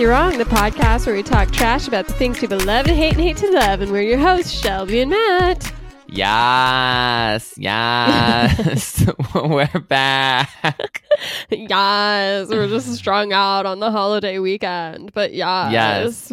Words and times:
You're 0.00 0.12
Wrong, 0.12 0.38
the 0.38 0.44
podcast 0.44 1.04
where 1.04 1.14
we 1.14 1.22
talk 1.22 1.50
trash 1.50 1.86
about 1.86 2.06
the 2.06 2.14
things 2.14 2.38
people 2.38 2.56
love 2.56 2.86
and 2.86 2.96
hate 2.96 3.12
and 3.12 3.20
hate 3.20 3.36
to 3.36 3.50
love. 3.50 3.82
And 3.82 3.92
we're 3.92 4.00
your 4.00 4.16
hosts, 4.18 4.50
Shelby 4.50 5.00
and 5.00 5.10
Matt. 5.10 5.74
Yes, 6.06 7.52
yes, 7.58 9.06
we're 9.34 9.68
back. 9.80 10.99
yes, 11.50 12.48
we're 12.48 12.68
just 12.68 12.94
strung 12.94 13.32
out 13.32 13.66
on 13.66 13.80
the 13.80 13.90
holiday 13.90 14.38
weekend. 14.38 15.12
But 15.12 15.32
yes. 15.34 15.72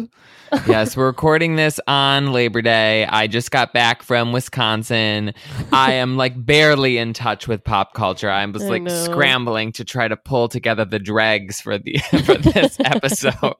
yes, 0.66 0.96
we're 0.96 1.06
recording 1.06 1.56
this 1.56 1.78
on 1.86 2.32
Labor 2.32 2.62
Day. 2.62 3.04
I 3.06 3.26
just 3.26 3.50
got 3.50 3.72
back 3.72 4.02
from 4.02 4.32
Wisconsin. 4.32 5.34
I 5.72 5.94
am 5.94 6.16
like 6.16 6.32
barely 6.44 6.98
in 6.98 7.12
touch 7.12 7.46
with 7.46 7.64
pop 7.64 7.94
culture. 7.94 8.30
I 8.30 8.44
was 8.46 8.62
I 8.62 8.78
like 8.78 8.90
scrambling 8.90 9.72
to 9.72 9.84
try 9.84 10.08
to 10.08 10.16
pull 10.16 10.48
together 10.48 10.84
the 10.84 10.98
dregs 10.98 11.60
for 11.60 11.78
the 11.78 11.98
for 12.24 12.34
this 12.34 12.78
episode. 12.80 13.56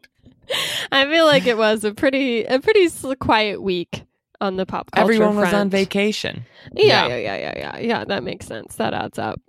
I 0.91 1.05
feel 1.05 1.27
like 1.27 1.47
it 1.47 1.59
was 1.59 1.84
a 1.84 1.92
pretty 1.92 2.45
a 2.45 2.59
pretty 2.59 2.89
quiet 3.17 3.62
week 3.62 4.05
on 4.41 4.56
the 4.56 4.67
pop 4.67 4.91
culture 4.91 5.12
Everyone 5.12 5.37
was 5.37 5.53
on 5.53 5.69
vacation. 5.69 6.47
Yeah. 6.73 7.09
yeah, 7.09 7.17
yeah, 7.17 7.37
yeah, 7.37 7.53
yeah. 7.56 7.78
Yeah, 7.78 8.05
that 8.05 8.23
makes 8.23 8.47
sense. 8.47 8.77
That 8.77 8.95
adds 8.95 9.19
up. 9.19 9.41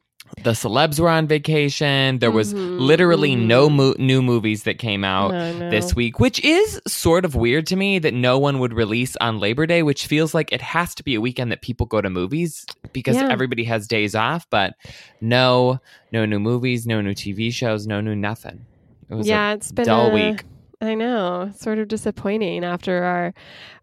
The 0.44 0.52
celebs 0.52 0.99
were 0.99 1.09
on 1.09 1.27
vacation. 1.27 2.19
There 2.19 2.31
was 2.31 2.53
Mhm, 2.53 2.80
literally 2.80 3.35
no 3.35 3.67
mhm. 3.69 3.75
mo- 3.75 3.95
new 3.99 4.22
movies 4.22 4.63
that 4.63 4.77
came 4.80 5.03
out. 5.03 5.33
I 5.33 5.52
know. 5.53 5.69
this 5.69 5.95
week, 5.95 6.19
which 6.19 6.39
is 6.44 6.80
sort 6.88 7.25
of 7.25 7.36
weird 7.36 7.67
to 7.67 7.75
me 7.75 7.99
that 7.99 8.13
no 8.13 8.39
one 8.39 8.59
would 8.59 8.73
release 8.73 9.16
on 9.19 9.39
Labor 9.39 9.66
Day, 9.66 9.83
which 9.83 10.08
feels 10.08 10.33
like 10.33 10.53
it 10.53 10.61
has 10.61 10.95
to 10.95 11.03
be 11.03 11.16
a 11.16 11.21
weekend 11.21 11.52
that 11.52 11.61
people 11.61 11.86
go 11.86 11.99
to 12.02 12.09
movies 12.09 12.66
because 12.94 13.16
Yeah. 13.17 13.27
everybody 13.30 13.66
has 13.66 13.88
days 13.88 14.16
off. 14.16 14.47
But 14.49 14.75
no, 15.19 15.80
no 16.13 16.25
new 16.25 16.39
movies, 16.39 16.86
no 16.88 17.02
new 17.02 17.14
TV 17.14 17.52
shows, 17.52 17.86
no 17.88 17.99
new 18.02 18.16
nothing. 18.16 18.61
It 19.09 19.16
was 19.16 19.27
yeah, 19.27 19.52
a 19.52 19.55
it's 19.55 19.71
been 19.71 19.86
dull 19.86 20.11
a- 20.11 20.14
week. 20.14 20.43
I 20.81 20.94
know, 20.94 21.52
sort 21.58 21.77
of 21.80 21.89
disappointing 21.89 22.63
after 22.63 23.03
our 23.03 23.33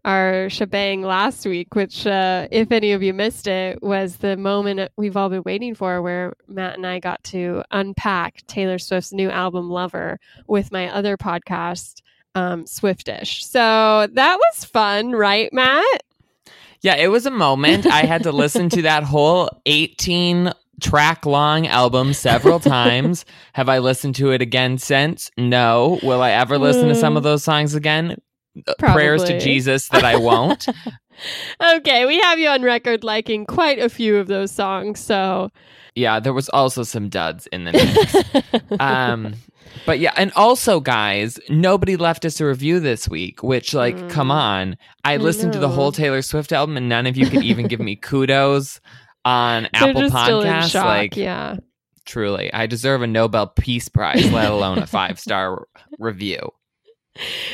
our 0.03 0.49
shebang 0.49 1.03
last 1.03 1.45
week, 1.45 1.75
which, 1.75 2.07
uh, 2.07 2.47
if 2.49 2.71
any 2.71 2.91
of 2.91 3.03
you 3.03 3.13
missed 3.13 3.45
it, 3.45 3.83
was 3.83 4.17
the 4.17 4.35
moment 4.35 4.91
we've 4.97 5.15
all 5.15 5.29
been 5.29 5.43
waiting 5.45 5.75
for, 5.75 6.01
where 6.01 6.33
Matt 6.47 6.75
and 6.75 6.87
I 6.87 6.97
got 6.97 7.23
to 7.25 7.61
unpack 7.69 8.45
Taylor 8.47 8.79
Swift's 8.79 9.13
new 9.13 9.29
album 9.29 9.69
"Lover" 9.69 10.19
with 10.47 10.71
my 10.71 10.91
other 10.91 11.17
podcast, 11.17 12.01
um, 12.33 12.65
Swiftish. 12.65 13.45
So 13.45 14.07
that 14.11 14.37
was 14.39 14.65
fun, 14.65 15.11
right, 15.11 15.53
Matt? 15.53 16.01
Yeah, 16.81 16.95
it 16.95 17.09
was 17.09 17.27
a 17.27 17.31
moment. 17.31 17.85
I 17.85 18.05
had 18.05 18.23
to 18.23 18.31
listen 18.31 18.69
to 18.69 18.81
that 18.83 19.03
whole 19.03 19.49
18 19.67 20.51
track 20.81 21.25
long 21.25 21.67
album 21.67 22.13
several 22.13 22.59
times. 22.77 23.25
Have 23.53 23.69
I 23.69 23.79
listened 23.79 24.15
to 24.15 24.31
it 24.31 24.41
again 24.41 24.77
since? 24.77 25.31
No. 25.37 25.99
Will 26.03 26.21
I 26.21 26.31
ever 26.31 26.57
listen 26.57 26.87
to 26.89 26.95
some 26.95 27.17
of 27.17 27.23
those 27.23 27.43
songs 27.43 27.75
again? 27.75 28.17
Uh, 28.67 28.73
Prayers 28.79 29.23
to 29.25 29.39
Jesus 29.39 29.87
that 29.89 30.03
I 30.03 30.15
won't. 30.15 30.65
Okay, 31.59 32.05
we 32.05 32.19
have 32.19 32.37
you 32.37 32.47
on 32.47 32.61
record 32.61 33.03
liking 33.03 33.47
quite 33.47 33.79
a 33.79 33.89
few 33.89 34.17
of 34.17 34.27
those 34.27 34.51
songs, 34.51 34.99
so. 34.99 35.49
yeah, 35.95 36.19
there 36.19 36.31
was 36.31 36.47
also 36.49 36.83
some 36.83 37.09
duds 37.09 37.47
in 37.47 37.63
the 37.63 37.71
mix. 37.71 38.69
um 38.79 39.33
but 39.87 39.97
yeah 39.99 40.13
and 40.15 40.31
also 40.35 40.79
guys 40.79 41.39
nobody 41.49 41.95
left 41.97 42.23
us 42.23 42.39
a 42.39 42.45
review 42.45 42.79
this 42.79 43.09
week 43.09 43.41
which 43.41 43.73
like 43.73 43.95
Mm. 43.97 44.09
come 44.11 44.29
on 44.31 44.77
i 45.03 45.13
I 45.13 45.17
listened 45.17 45.53
to 45.53 45.59
the 45.59 45.69
whole 45.69 45.91
taylor 45.91 46.21
swift 46.21 46.51
album 46.53 46.77
and 46.77 46.87
none 46.87 47.05
of 47.07 47.17
you 47.17 47.25
could 47.27 47.43
even 47.43 47.67
give 47.67 47.79
me 47.79 47.95
kudos 47.95 48.79
on 49.27 49.67
apple 49.73 50.01
just 50.01 50.15
still 50.15 50.41
in 50.41 50.47
podcasts 50.47 50.71
shock, 50.71 50.85
like 50.85 51.17
yeah. 51.17 51.57
truly 52.05 52.51
i 52.53 52.65
deserve 52.65 53.01
a 53.01 53.07
nobel 53.07 53.47
peace 53.47 53.89
prize 53.89 54.31
let 54.31 54.49
alone 54.51 54.79
a 54.79 54.87
five 54.87 55.19
star 55.19 55.67
review 55.99 56.51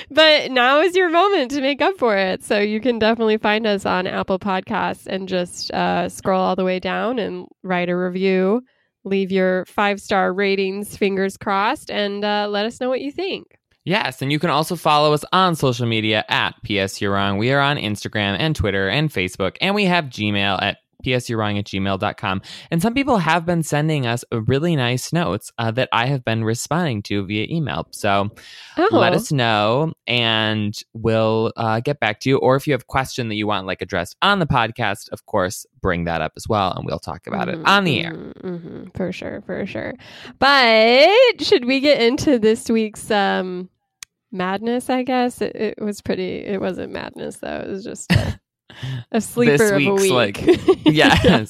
But 0.10 0.52
now 0.52 0.82
is 0.82 0.96
your 0.96 1.10
moment 1.10 1.52
to 1.52 1.62
make 1.62 1.82
up 1.82 1.98
for 1.98 2.18
it. 2.18 2.44
So 2.44 2.60
you 2.60 2.80
can 2.80 3.00
definitely 3.00 3.38
find 3.38 3.66
us 3.66 3.86
on 3.86 4.08
Apple 4.08 4.40
Podcasts 4.40 5.08
and 5.08 5.28
just 5.28 5.72
uh, 5.72 6.10
scroll 6.10 6.42
all 6.42 6.56
the 6.56 6.66
way 6.66 6.80
down 6.80 7.20
and 7.20 7.48
write 7.64 7.90
a 7.90 7.96
review, 7.96 8.64
leave 9.04 9.32
your 9.32 9.66
five 9.66 10.02
star 10.02 10.34
ratings, 10.34 10.98
fingers 10.98 11.38
crossed, 11.38 11.90
and 11.90 12.24
uh, 12.24 12.48
let 12.50 12.66
us 12.66 12.80
know 12.80 12.90
what 12.90 13.02
you 13.02 13.12
think. 13.12 13.58
Yes, 13.86 14.22
and 14.22 14.32
you 14.32 14.40
can 14.40 14.50
also 14.50 14.78
follow 14.78 15.12
us 15.12 15.26
on 15.34 15.56
social 15.56 15.86
media 15.86 16.24
at 16.30 16.56
PS 16.64 17.02
You're 17.02 17.12
Wrong. 17.12 17.38
We 17.38 17.52
are 17.52 17.60
on 17.60 17.76
Instagram 17.76 18.38
and 18.40 18.56
Twitter 18.56 18.88
and 18.88 19.10
Facebook, 19.10 19.58
and 19.60 19.76
we 19.76 19.84
have 19.86 20.06
Gmail 20.06 20.62
at 20.62 20.78
psyourwrong 21.04 21.60
at 21.60 21.66
gmail.com. 21.66 22.42
And 22.72 22.82
some 22.82 22.94
people 22.94 23.18
have 23.18 23.46
been 23.46 23.64
sending 23.64 24.06
us 24.08 24.24
really 24.32 24.76
nice 24.76 25.14
notes 25.14 25.52
uh, 25.58 25.72
that 25.72 25.90
I 25.92 26.08
have 26.08 26.24
been 26.26 26.44
responding 26.44 27.04
to 27.04 27.26
via 27.26 27.48
email. 27.50 27.88
So 27.92 28.30
Oh, 28.78 28.90
let 28.92 29.14
us 29.14 29.32
know, 29.32 29.94
and 30.08 30.78
we'll 30.94 31.52
uh, 31.58 31.80
get 31.80 32.00
back 32.00 32.20
to 32.22 32.30
you. 32.30 32.38
Or 32.38 32.56
if 32.56 32.66
you 32.68 32.74
have 32.74 32.82
a 32.82 32.86
question 32.86 33.30
that 33.30 33.36
you 33.36 33.46
want 33.48 33.68
like 33.68 33.82
addressed 33.82 34.16
on 34.22 34.40
the 34.40 34.48
podcast, 34.48 35.10
of 35.12 35.26
course, 35.26 35.66
bring 35.82 36.06
that 36.06 36.22
up 36.22 36.34
as 36.38 36.48
well, 36.48 36.72
and 36.76 36.86
we'll 36.86 37.00
talk 37.00 37.28
about 37.28 37.50
it 37.50 37.56
Mhm, 37.60 37.68
on 37.68 37.84
the 37.84 38.04
air. 38.04 38.14
mhm, 38.14 38.34
mhm, 38.44 38.98
for 38.98 39.12
sure, 39.12 39.44
for 39.46 39.66
sure. 39.66 39.94
But 40.40 41.42
should 41.42 41.66
we 41.66 41.80
get 41.80 42.02
into 42.02 42.40
this 42.40 42.70
week's 42.70 43.10
um, 43.12 43.70
madness? 44.32 44.90
I 44.90 45.04
guess 45.04 45.42
it, 45.42 45.56
it 45.56 45.82
was 45.82 46.02
pretty. 46.02 46.38
It 46.46 46.60
wasn't 46.62 46.92
madness 46.92 47.38
though. 47.38 47.60
It 47.66 47.70
was 47.70 47.84
just 47.84 48.12
a 49.12 49.22
sleeper 49.22 49.74
of 49.76 49.82
a 49.82 49.92
week's, 49.92 50.02
week. 50.04 50.12
like, 50.12 50.38
Yes, 50.86 51.50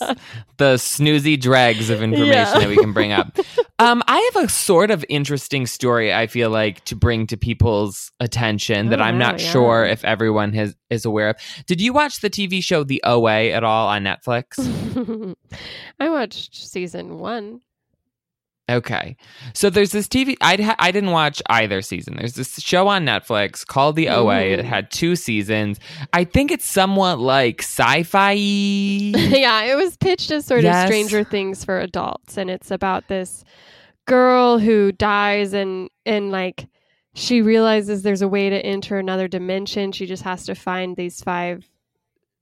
the 0.58 0.76
snoozy 0.76 1.40
dregs 1.40 1.90
of 1.90 2.02
information 2.02 2.34
Yeah. 2.34 2.60
that 2.60 2.68
we 2.68 2.76
can 2.78 2.94
bring 2.94 3.12
up. 3.12 3.38
Um, 3.80 4.02
I 4.08 4.32
have 4.34 4.46
a 4.46 4.48
sort 4.50 4.92
of 4.92 5.04
interesting 5.10 5.66
story. 5.66 6.14
I 6.14 6.28
feel 6.28 6.50
like 6.50 6.86
to 6.86 6.96
bring 6.96 7.28
to 7.28 7.36
people's 7.36 8.12
attention 8.22 8.90
that 8.90 9.02
Oh, 9.02 9.04
I'm 9.04 9.18
not 9.18 9.42
yeah. 9.42 9.52
sure 9.52 9.84
if 9.84 10.06
everyone 10.06 10.54
has 10.54 10.74
is 10.90 11.04
aware 11.04 11.30
of. 11.32 11.36
Did 11.66 11.82
you 11.82 11.92
watch 11.92 12.22
the 12.22 12.30
TV 12.30 12.64
show 12.64 12.84
The 12.86 13.02
OA 13.04 13.50
at 13.50 13.64
all 13.66 13.88
on 13.90 14.04
Netflix? 14.04 14.56
I 16.00 16.10
watched 16.10 16.56
season 16.56 17.18
one. 17.18 17.60
Okay, 18.70 19.18
so 19.54 19.70
there's 19.70 19.92
this 19.92 20.08
TV. 20.08 20.38
I 20.40 20.56
ha- 20.62 20.76
I 20.80 20.92
didn't 20.92 21.12
watch 21.12 21.42
either 21.50 21.82
season. 21.82 22.16
There's 22.18 22.36
this 22.36 22.62
show 22.62 22.88
on 22.88 23.06
Netflix 23.06 23.66
called 23.68 23.98
The 23.98 24.08
OA. 24.08 24.40
It 24.40 24.64
had 24.64 24.90
two 24.90 25.18
seasons. 25.18 25.82
I 26.14 26.24
think 26.24 26.50
it's 26.50 26.66
somewhat 26.70 27.20
like 27.20 27.62
sci-fi. 27.62 28.32
yeah, 28.32 29.64
it 29.64 29.76
was 29.76 29.98
pitched 29.98 30.32
as 30.32 30.46
sort 30.46 30.64
Yes. 30.64 30.86
of 30.86 30.88
Stranger 30.88 31.26
Things 31.26 31.66
for 31.66 31.78
adults, 31.82 32.38
and 32.38 32.50
it's 32.50 32.72
about 32.72 33.10
this 33.10 33.44
girl 34.06 34.60
who 34.60 34.94
dies, 34.94 35.52
and 35.54 35.90
and 36.06 36.32
like 36.32 36.68
she 37.14 37.42
realizes 37.42 38.02
there's 38.04 38.22
a 38.22 38.30
way 38.30 38.50
to 38.50 38.66
enter 38.66 38.98
another 38.98 39.28
dimension. 39.28 39.92
She 39.92 40.06
just 40.06 40.24
has 40.24 40.46
to 40.46 40.56
find 40.56 40.96
these 40.96 41.22
five 41.22 41.70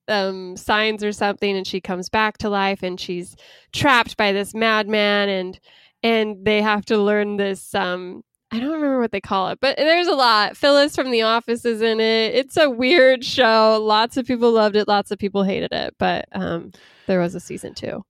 um 0.08 0.58
signs 0.58 1.04
or 1.04 1.12
something 1.12 1.56
and 1.56 1.66
she 1.66 1.80
comes 1.80 2.10
back 2.10 2.38
to 2.40 2.50
life 2.50 2.81
and 2.81 3.00
she's 3.00 3.36
trapped 3.72 4.18
by 4.18 4.31
this 4.31 4.54
madman 4.54 5.30
and 5.30 5.60
and 6.03 6.45
they 6.45 6.62
have 6.62 6.85
to 6.85 6.97
learn 6.97 7.38
this 7.38 7.73
um 7.75 8.23
I 8.53 8.59
don't 8.59 8.73
remember 8.73 9.00
what 9.00 9.13
they 9.13 9.22
call 9.22 9.47
it, 9.47 9.59
but 9.62 9.78
there's 9.78 10.07
a 10.07 10.13
lot. 10.13 10.57
Phyllis 10.57 10.94
from 10.94 11.09
The 11.09 11.22
Office 11.22 11.63
is 11.63 11.81
in 11.81 12.01
it. 12.01 12.35
It's 12.35 12.57
a 12.57 12.69
weird 12.69 13.23
show. 13.23 13.81
Lots 13.81 14.17
of 14.17 14.28
people 14.28 14.51
loved 14.51 14.75
it. 14.75 14.89
Lots 14.89 15.09
of 15.09 15.17
people 15.17 15.44
hated 15.44 15.72
it. 15.72 15.95
But 15.98 16.25
um, 16.33 16.74
there 17.07 17.21
was 17.21 17.33
a 17.33 17.39
season 17.39 17.74
two. 17.74 18.03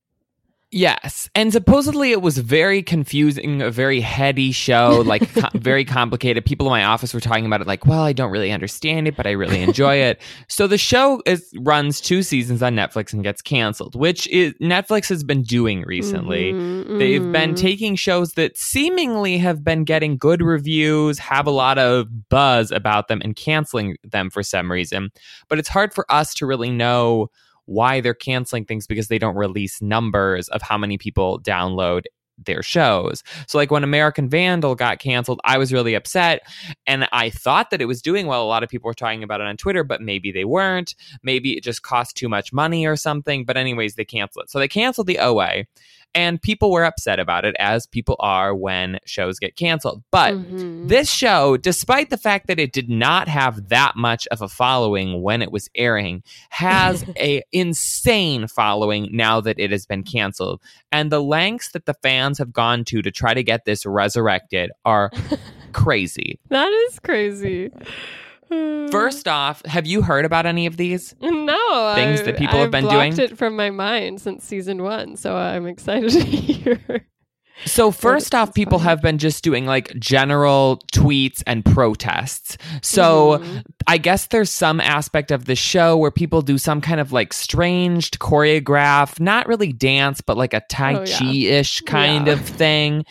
Yes, 0.73 1.29
and 1.35 1.51
supposedly 1.51 2.12
it 2.13 2.21
was 2.21 2.38
very 2.38 2.81
confusing, 2.81 3.62
a 3.62 3.69
very 3.69 4.00
heady 4.00 4.53
show, 4.53 5.03
like 5.06 5.29
co- 5.35 5.50
very 5.56 5.83
complicated. 5.83 6.45
People 6.45 6.68
in 6.68 6.71
my 6.71 6.85
office 6.85 7.13
were 7.13 7.19
talking 7.19 7.45
about 7.45 7.59
it, 7.59 7.68
like, 7.68 7.85
"Well, 7.85 8.00
I 8.03 8.13
don't 8.13 8.31
really 8.31 8.53
understand 8.53 9.06
it, 9.09 9.18
but 9.18 9.27
I 9.27 9.31
really 9.31 9.62
enjoy 9.62 9.95
it." 9.95 10.21
So 10.47 10.68
the 10.68 10.77
show 10.77 11.21
is 11.25 11.51
runs 11.59 12.00
two 12.01 12.23
seasons 12.23 12.62
on 12.62 12.75
Netflix 12.75 13.13
and 13.13 13.23
gets 13.23 13.41
canceled, 13.41 13.95
which 13.95 14.27
is 14.27 14.53
Netflix 14.62 15.09
has 15.09 15.23
been 15.23 15.44
doing 15.44 15.81
recently. 15.83 16.53
Mhm, 16.53 17.00
They've 17.00 17.31
been 17.31 17.53
mhm. 17.53 17.57
taking 17.57 17.95
shows 17.95 18.33
that 18.33 18.57
seemingly 18.57 19.38
have 19.39 19.63
been 19.63 19.83
getting 19.83 20.18
good 20.18 20.41
reviews, 20.41 21.19
have 21.19 21.47
a 21.47 21.51
lot 21.51 21.77
of 21.77 22.07
buzz 22.29 22.71
about 22.71 23.07
them, 23.07 23.21
and 23.23 23.35
canceling 23.35 23.97
them 24.03 24.29
for 24.29 24.44
some 24.44 24.71
reason. 24.71 25.09
But 25.50 25.59
it's 25.59 25.69
hard 25.69 25.94
for 25.94 26.06
us 26.12 26.33
to 26.35 26.45
really 26.45 26.69
know 26.69 27.29
why 27.71 28.01
they're 28.01 28.13
canceling 28.13 28.65
things 28.65 28.85
because 28.85 29.07
they 29.07 29.19
don't 29.19 29.35
release 29.35 29.81
numbers 29.81 30.47
of 30.50 30.62
how 30.62 30.77
many 30.77 30.97
people 30.97 31.39
download 31.39 32.03
their 32.45 32.63
shows. 32.63 33.23
So 33.47 33.57
like 33.57 33.71
when 33.71 33.83
American 33.83 34.29
Vandal 34.29 34.75
got 34.75 35.00
canceled, 35.00 35.39
I 35.44 35.57
was 35.57 35.71
really 35.71 35.94
upset 35.94 36.41
and 36.88 37.07
I 37.12 37.29
thought 37.29 37.69
that 37.69 37.81
it 37.81 37.85
was 37.85 38.01
doing 38.01 38.27
well. 38.27 38.44
A 38.44 38.45
lot 38.45 38.63
of 38.63 38.69
people 38.69 38.88
were 38.88 38.94
talking 38.94 39.23
about 39.23 39.41
it 39.41 39.47
on 39.47 39.57
Twitter, 39.57 39.83
but 39.83 40.01
maybe 40.01 40.31
they 40.31 40.45
weren't. 40.45 40.95
Maybe 41.23 41.56
it 41.57 41.63
just 41.63 41.83
cost 41.83 42.15
too 42.15 42.29
much 42.29 42.51
money 42.51 42.85
or 42.85 42.95
something, 42.95 43.45
but 43.45 43.57
anyways, 43.57 43.95
they 43.95 44.06
canceled 44.06 44.45
it. 44.45 44.51
So 44.51 44.59
they 44.59 44.68
canceled 44.68 45.07
the 45.07 45.19
OA 45.19 45.65
and 46.13 46.41
people 46.41 46.71
were 46.71 46.83
upset 46.83 47.19
about 47.19 47.45
it 47.45 47.55
as 47.59 47.87
people 47.87 48.15
are 48.19 48.53
when 48.55 48.99
shows 49.05 49.39
get 49.39 49.55
canceled. 49.55 50.03
But 50.11 50.33
Mhm. 50.33 50.87
this 50.87 51.11
show, 51.11 51.57
despite 51.57 52.09
the 52.09 52.17
fact 52.17 52.47
that 52.47 52.59
it 52.59 52.73
did 52.73 52.89
not 52.89 53.27
have 53.27 53.69
that 53.69 53.95
much 53.95 54.27
of 54.27 54.41
a 54.41 54.47
following 54.49 55.21
when 55.21 55.41
it 55.41 55.51
was 55.51 55.69
airing, 55.75 56.23
has 56.49 57.03
a 57.17 57.41
insane 57.51 58.47
following 58.47 59.09
now 59.11 59.39
that 59.41 59.59
it 59.59 59.71
has 59.71 59.85
been 59.85 60.03
canceled. 60.03 60.61
And 60.91 61.11
the 61.11 61.21
lengths 61.21 61.71
that 61.71 61.85
the 61.85 61.93
fans 61.93 62.37
have 62.37 62.51
gone 62.51 62.83
to 62.85 63.01
to 63.01 63.11
try 63.11 63.33
to 63.33 63.43
get 63.43 63.65
this 63.65 63.85
resurrected 63.85 64.71
are 64.85 65.11
crazy. 65.73 66.39
That 66.49 66.71
is 66.89 66.99
crazy. 66.99 67.71
First 68.92 69.27
off, 69.27 69.65
have 69.65 69.88
you 69.88 70.01
heard 70.01 70.25
about 70.25 70.45
any 70.45 70.65
of 70.65 70.77
these? 70.77 71.15
no 71.21 71.94
Things 71.95 72.19
I- 72.21 72.24
that 72.24 72.38
people 72.38 72.57
have 72.57 72.65
I've 72.65 72.71
been 72.71 72.83
blocked 72.86 73.15
doing? 73.15 73.30
it 73.31 73.38
from 73.38 73.56
my 73.56 73.69
mind 73.69 74.19
since 74.21 74.44
season 74.44 74.83
one, 74.83 75.15
so 75.15 75.36
I'm 75.36 75.65
excited 75.68 76.09
to 76.12 76.19
hear. 76.21 77.06
So 77.65 77.92
first 77.92 78.33
off, 78.33 78.56
people 78.56 78.80
have 78.80 79.03
been 79.03 79.19
just 79.19 79.44
doing 79.44 79.68
like 79.68 79.94
general 80.00 80.81
tweets 80.94 81.44
and 81.45 81.63
protests. 81.63 82.57
So 82.81 83.38
Mhm. 83.38 83.63
I 83.86 84.00
guess 84.00 84.27
there's 84.27 84.50
some 84.50 84.80
aspect 84.81 85.30
of 85.30 85.45
the 85.45 85.56
show 85.56 85.95
where 85.95 86.09
people 86.09 86.42
do 86.42 86.57
some 86.57 86.81
kind 86.81 87.00
of 87.00 87.12
like 87.12 87.33
strange 87.33 88.09
choreograph, 88.12 89.19
not 89.19 89.47
really 89.47 89.71
dance, 89.74 90.21
but 90.21 90.38
like 90.38 90.54
a 90.56 90.62
Tai 90.69 90.95
Oh, 90.95 91.04
yeah. 91.06 91.18
Chi 91.19 91.33
ish 91.59 91.81
kind 91.81 92.25
Yeah. 92.27 92.33
of 92.33 92.42
thing. 92.42 93.06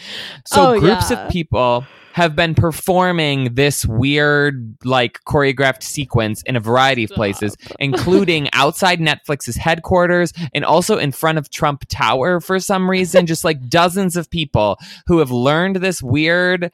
So 0.47 0.75
Oh, 0.75 0.81
groups 0.81 1.11
yeah. 1.13 1.27
of 1.27 1.31
people 1.33 1.87
have 2.13 2.35
been 2.35 2.55
performing 2.55 3.55
this 3.55 3.87
weird, 3.87 4.77
like 4.85 5.21
choreographed 5.27 5.83
sequence 5.83 6.43
in 6.43 6.57
a 6.57 6.61
variety 6.61 7.05
of 7.05 7.11
places, 7.11 7.57
Stop. 7.61 7.77
including 7.79 8.49
outside 8.53 8.99
Netflix's 8.99 9.57
headquarters 9.57 10.33
and 10.53 10.65
also 10.65 10.99
in 10.99 11.13
front 11.13 11.39
of 11.39 11.51
Trump 11.51 11.85
Tower 11.89 12.41
for 12.41 12.59
some 12.59 12.91
reason. 12.91 13.27
just 13.27 13.45
like 13.45 13.69
dozens 13.69 14.17
of 14.17 14.29
people 14.29 14.79
who 15.07 15.19
have 15.19 15.31
learned 15.31 15.77
this 15.77 16.03
weird, 16.03 16.65
uh, 16.65 16.69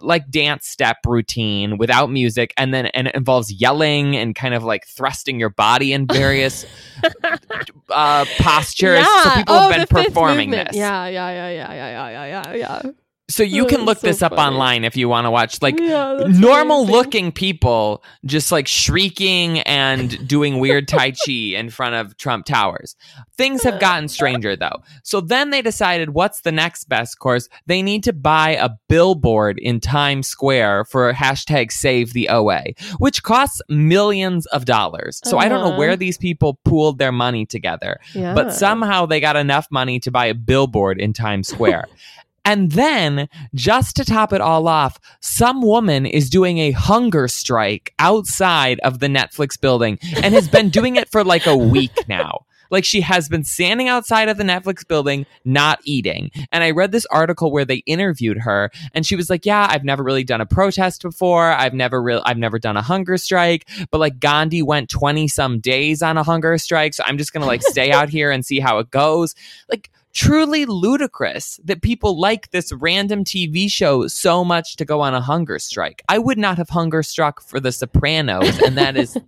like 0.00 0.28
dance 0.30 0.66
step 0.66 0.96
routine 1.06 1.78
without 1.78 2.10
music, 2.10 2.52
and 2.56 2.74
then 2.74 2.86
and 2.86 3.08
it 3.08 3.14
involves 3.14 3.52
yelling 3.52 4.16
and 4.16 4.34
kind 4.34 4.54
of 4.54 4.64
like 4.64 4.86
thrusting 4.86 5.38
your 5.38 5.50
body 5.50 5.92
in 5.92 6.06
various 6.06 6.66
uh, 7.90 8.24
postures. 8.38 9.06
So 9.22 9.30
people 9.30 9.54
oh, 9.54 9.70
have 9.70 9.88
been 9.88 10.04
performing 10.04 10.50
this. 10.50 10.74
Yeah, 10.74 11.06
yeah, 11.06 11.30
yeah, 11.30 11.50
yeah, 11.50 11.72
yeah, 11.72 12.26
yeah, 12.26 12.54
yeah, 12.54 12.82
yeah. 12.82 12.92
So 13.32 13.42
you 13.42 13.64
Oh, 13.64 13.66
can 13.66 13.84
look 13.84 13.98
so 13.98 14.06
this 14.06 14.20
up 14.22 14.34
funny. 14.34 14.54
online 14.54 14.84
if 14.84 14.96
you 14.96 15.08
want 15.08 15.24
to 15.24 15.30
watch 15.30 15.62
like 15.62 15.78
Yeah, 15.80 16.24
normal 16.28 16.86
looking 16.86 17.32
people 17.32 18.02
just 18.26 18.52
like 18.52 18.68
shrieking 18.68 19.60
and 19.60 20.26
doing 20.28 20.58
weird 20.58 20.86
tai 20.88 21.12
chi 21.12 21.32
in 21.56 21.70
front 21.70 21.94
of 21.94 22.16
Trump 22.18 22.44
Towers. 22.44 22.94
Things 23.36 23.62
have 23.62 23.80
gotten 23.80 24.08
stranger 24.08 24.54
though. 24.54 24.82
So 25.02 25.20
then 25.20 25.50
they 25.50 25.62
decided 25.62 26.10
what's 26.10 26.42
the 26.42 26.52
next 26.52 26.88
best 26.88 27.18
course? 27.18 27.48
They 27.66 27.80
need 27.82 28.04
to 28.04 28.12
buy 28.12 28.50
a 28.50 28.70
billboard 28.88 29.58
in 29.58 29.80
Times 29.80 30.28
Square 30.28 30.84
for 30.86 31.12
hashtag 31.12 31.72
save 31.72 32.12
the 32.12 32.28
OA, 32.28 32.62
which 32.98 33.22
costs 33.22 33.60
millions 33.68 34.46
of 34.46 34.64
dollars. 34.66 35.20
So 35.24 35.38
I 35.38 35.48
don't 35.48 35.60
know 35.60 35.68
Uh-huh. 35.68 35.78
where 35.78 35.96
these 35.96 36.18
people 36.18 36.58
pooled 36.64 36.98
their 36.98 37.12
money 37.12 37.46
together 37.46 37.98
Yeah. 38.14 38.34
but 38.34 38.52
somehow 38.52 39.06
they 39.06 39.20
got 39.20 39.36
enough 39.36 39.66
money 39.70 39.98
to 40.00 40.10
buy 40.10 40.26
a 40.26 40.34
billboard 40.34 41.00
in 41.00 41.12
Times 41.12 41.48
Square. 41.48 41.86
and 42.44 42.72
then, 42.72 43.28
just 43.54 43.96
to 43.96 44.04
top 44.04 44.32
it 44.32 44.40
all 44.40 44.66
off, 44.66 44.98
some 45.20 45.62
woman 45.62 46.06
is 46.06 46.28
doing 46.28 46.58
a 46.58 46.72
hunger 46.72 47.28
strike 47.28 47.94
outside 47.98 48.80
of 48.80 48.98
the 48.98 49.06
Netflix 49.06 49.60
building 49.60 49.98
and 50.22 50.34
has 50.34 50.48
been 50.48 50.68
doing 50.68 50.96
it 50.96 51.10
for 51.10 51.22
like 51.22 51.46
a 51.46 51.56
week 51.56 52.08
now. 52.08 52.44
Like 52.72 52.86
she 52.86 53.02
has 53.02 53.28
been 53.28 53.44
standing 53.44 53.88
outside 53.88 54.30
of 54.30 54.38
the 54.38 54.44
Netflix 54.44 54.88
building, 54.88 55.26
not 55.44 55.80
eating. 55.84 56.30
And 56.50 56.64
I 56.64 56.70
read 56.70 56.90
this 56.90 57.04
article 57.10 57.52
where 57.52 57.66
they 57.66 57.82
interviewed 57.86 58.38
her, 58.38 58.70
and 58.94 59.04
she 59.04 59.14
was 59.14 59.28
like, 59.28 59.44
"Yeah, 59.44 59.68
I've 59.70 59.84
never 59.84 60.02
really 60.02 60.24
done 60.24 60.40
a 60.40 60.46
protest 60.46 61.02
before. 61.02 61.52
I've 61.52 61.74
never 61.74 62.02
really, 62.02 62.22
I've 62.24 62.38
never 62.38 62.58
done 62.58 62.78
a 62.78 62.82
hunger 62.82 63.18
strike. 63.18 63.68
But 63.90 63.98
like 63.98 64.18
Gandhi 64.18 64.62
went 64.62 64.88
twenty 64.88 65.28
some 65.28 65.60
days 65.60 66.02
on 66.02 66.16
a 66.16 66.22
hunger 66.22 66.56
strike, 66.56 66.94
so 66.94 67.04
I'm 67.06 67.18
just 67.18 67.34
gonna 67.34 67.46
like 67.46 67.62
stay 67.62 67.92
out 67.92 68.08
here 68.08 68.30
and 68.30 68.44
see 68.44 68.58
how 68.58 68.78
it 68.78 68.90
goes." 68.90 69.34
Like 69.68 69.90
truly 70.12 70.64
ludicrous 70.64 71.58
that 71.64 71.82
people 71.82 72.20
like 72.20 72.50
this 72.50 72.72
random 72.72 73.24
TV 73.24 73.70
show 73.70 74.06
so 74.06 74.44
much 74.44 74.76
to 74.76 74.84
go 74.84 75.00
on 75.00 75.14
a 75.14 75.20
hunger 75.20 75.58
strike. 75.58 76.02
I 76.08 76.18
would 76.18 76.38
not 76.38 76.58
have 76.58 76.68
hunger 76.68 77.02
struck 77.02 77.42
for 77.42 77.60
The 77.60 77.72
Sopranos, 77.72 78.60
and 78.62 78.76
that 78.76 78.96
is. 78.96 79.16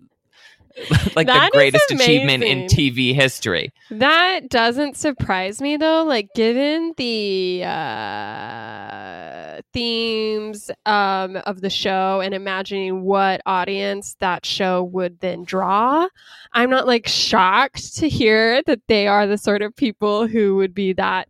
like 1.15 1.27
That 1.29 1.51
the 1.53 1.57
greatest 1.57 1.91
achievement 1.91 2.43
in. 2.43 2.67
TV 2.67 3.15
history. 3.15 3.73
That 3.91 4.49
doesn't 4.49 4.97
surprise 4.97 5.63
me 5.63 5.77
though. 5.77 6.03
Like 6.03 6.29
given 6.35 6.95
the 6.97 7.63
uh, 7.65 9.61
themes 9.73 10.71
um, 10.87 11.37
of 11.37 11.61
the 11.61 11.71
show 11.71 12.21
and 12.21 12.35
imagining 12.35 13.03
what 13.03 13.41
audience 13.47 14.17
that 14.19 14.45
show 14.45 14.83
would 14.85 15.21
then 15.21 15.45
draw, 15.45 16.09
I'm 16.53 16.71
not 16.71 16.87
like 16.87 17.07
shocked 17.07 17.97
to 17.97 18.09
hear 18.09 18.63
that 18.67 18.81
they 18.89 19.07
are 19.07 19.27
the 19.27 19.39
sort 19.39 19.63
of 19.63 19.77
people 19.77 20.27
who 20.27 20.57
would 20.57 20.75
be 20.75 20.93
that, 20.95 21.29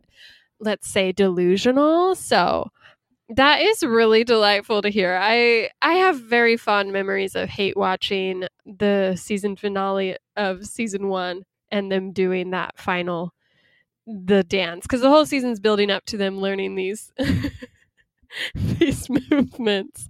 let's 0.59 0.89
say, 0.89 1.11
delusional. 1.11 2.15
So 2.15 2.71
that 3.29 3.61
is 3.61 3.83
really 3.83 4.23
delightful 4.23 4.81
to 4.81 4.89
hear. 4.89 5.17
I 5.19 5.69
I 5.81 5.93
have 5.93 6.19
very 6.21 6.57
fond 6.57 6.91
memories 6.93 7.35
of 7.35 7.49
hate 7.49 7.75
watching 7.75 8.45
the 8.65 9.15
season 9.15 9.55
finale 9.55 10.17
of 10.35 10.65
season 10.65 11.07
one 11.07 11.43
and 11.71 11.91
them 11.91 12.11
doing 12.11 12.51
that 12.51 12.77
final 12.77 13.33
the 14.07 14.43
dance 14.43 14.83
because 14.85 15.01
the 15.01 15.09
whole 15.09 15.25
season's 15.25 15.59
building 15.59 15.91
up 15.91 16.05
to 16.05 16.17
them 16.17 16.39
learning 16.39 16.75
these 16.75 17.11
these 18.55 19.09
movements. 19.31 20.07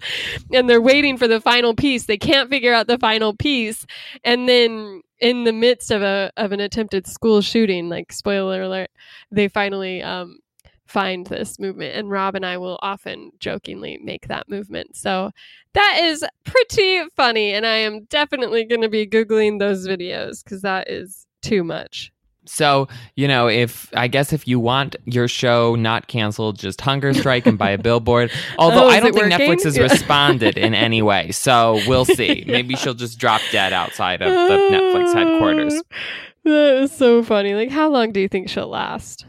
And 0.53 0.69
they're 0.69 0.81
waiting 0.81 1.17
for 1.17 1.27
the 1.27 1.41
final 1.41 1.73
piece. 1.75 2.06
They 2.06 2.17
can't 2.17 2.50
figure 2.50 2.73
out 2.73 2.88
the 2.88 2.97
final 2.97 3.33
piece. 3.35 3.85
And 4.23 4.47
then 4.47 5.01
in 5.19 5.44
the 5.45 5.53
midst 5.53 5.91
of 5.91 6.01
a 6.01 6.31
of 6.38 6.51
an 6.51 6.59
attempted 6.59 7.07
school 7.07 7.39
shooting 7.41 7.88
like 7.88 8.12
spoiler 8.12 8.63
alert 8.63 8.89
they 9.31 9.47
finally 9.47 10.03
um 10.03 10.39
find 10.85 11.27
this 11.27 11.59
movement 11.59 11.95
and 11.95 12.09
rob 12.11 12.35
and 12.35 12.45
i 12.45 12.57
will 12.57 12.77
often 12.81 13.31
jokingly 13.39 13.97
make 14.03 14.27
that 14.27 14.47
movement 14.49 14.95
so 14.95 15.31
that 15.73 15.99
is 16.03 16.23
pretty 16.43 17.01
funny 17.15 17.53
and 17.53 17.65
i 17.65 17.75
am 17.75 18.03
definitely 18.05 18.63
going 18.65 18.81
to 18.81 18.89
be 18.89 19.05
googling 19.07 19.59
those 19.59 19.87
videos 19.87 20.43
because 20.43 20.61
that 20.61 20.89
is 20.89 21.25
too 21.41 21.63
much 21.63 22.11
So, 22.47 22.88
you 23.15 23.27
know, 23.27 23.48
if 23.50 23.89
I 23.95 24.07
guess 24.07 24.31
if 24.31 24.48
you 24.48 24.60
want 24.60 24.95
your 25.05 25.27
show 25.27 25.74
not 25.74 26.07
canceled, 26.07 26.60
just 26.60 26.79
hunger 26.79 27.12
strike 27.12 27.48
and 27.48 27.57
buy 27.57 27.71
a 27.71 27.77
billboard. 27.79 28.29
Although 28.60 28.86
Oh, 28.86 28.88
I 28.88 29.00
don't 29.00 29.13
think 29.15 29.31
working? 29.31 29.50
Netflix 29.50 29.63
has 29.63 29.75
Yeah. 29.75 29.83
responded 29.89 30.55
in 30.55 30.75
any 30.75 31.01
way. 31.12 31.31
So 31.31 31.81
we'll 31.88 32.05
see. 32.05 32.43
Maybe 32.45 32.75
she'll 32.75 32.93
just 32.93 33.17
drop 33.17 33.41
dead 33.51 33.74
outside 33.74 34.21
of 34.21 34.29
the 34.29 34.57
Netflix 34.71 35.13
headquarters. 35.15 35.81
That 36.43 36.77
is 36.83 36.91
so 36.91 37.24
funny. 37.24 37.55
Like, 37.55 37.71
how 37.71 37.89
long 37.89 38.12
do 38.12 38.19
you 38.19 38.27
think 38.27 38.48
she'll 38.50 38.67
last? 38.69 39.25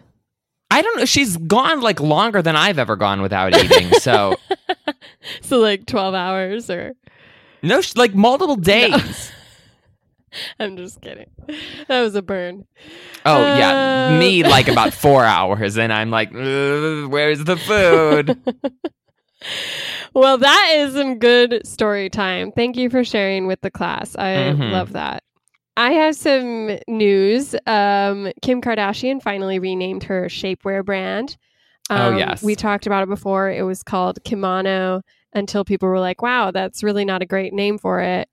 I 0.71 0.83
don't 0.83 0.99
know. 0.99 1.05
She's 1.05 1.37
gone 1.37 1.81
like 1.81 2.01
longer 2.01 2.43
than 2.43 2.57
I've 2.57 2.79
ever 2.79 2.97
gone 2.97 3.23
without 3.23 3.57
eating. 3.65 3.91
So, 3.95 4.37
So, 5.43 5.59
like, 5.59 5.87
12 5.87 6.15
hours 6.15 6.71
or. 6.71 6.93
no, 7.63 7.81
sh- 7.81 7.97
like 7.97 8.15
multiple 8.15 8.57
days. 8.57 9.33
I'm 10.61 10.77
just 10.77 11.01
kidding. 11.01 11.31
That 11.89 12.03
was 12.03 12.15
a 12.15 12.21
burn. 12.23 12.67
Oh, 13.25 13.39
yeah. 13.57 14.09
Uh, 14.15 14.19
Me, 14.19 14.43
like 14.49 14.69
about 14.69 14.93
four 14.93 15.25
hours. 15.25 15.79
And 15.79 15.93
I'm 15.93 16.11
like, 16.11 16.31
where's 16.33 17.43
the 17.45 17.57
food? 17.57 18.39
well, 20.15 20.37
that 20.39 20.73
is 20.77 20.95
some 20.95 21.19
good 21.19 21.67
story 21.67 22.11
time. 22.11 22.53
Thank 22.53 22.77
you 22.77 22.91
for 22.91 23.03
sharing 23.05 23.47
with 23.47 23.61
the 23.63 23.71
class. 23.71 24.15
I 24.17 24.53
Mhm. 24.55 24.73
love 24.73 24.93
that. 24.93 25.23
I 25.77 25.93
have 25.93 26.17
some 26.17 26.79
news. 26.89 27.55
Um, 27.67 28.33
Kim 28.43 28.61
Kardashian 28.63 29.23
finally 29.23 29.59
renamed 29.59 30.05
her 30.05 30.27
shapewear 30.27 30.85
brand. 30.85 31.37
Oh, 31.91 32.13
Um, 32.13 32.19
yes. 32.19 32.43
We 32.43 32.55
talked 32.55 32.87
about 32.87 33.03
it 33.03 33.09
before. 33.09 33.51
It 33.51 33.63
was 33.63 33.83
called 33.83 34.23
Kimono 34.25 35.03
until 35.35 35.65
people 35.65 35.89
were 35.89 36.01
like, 36.01 36.23
wow, 36.23 36.51
that's 36.51 36.83
really 36.83 37.05
not 37.05 37.23
a 37.23 37.27
great 37.27 37.53
name 37.53 37.79
for 37.79 38.01
it. 38.01 38.29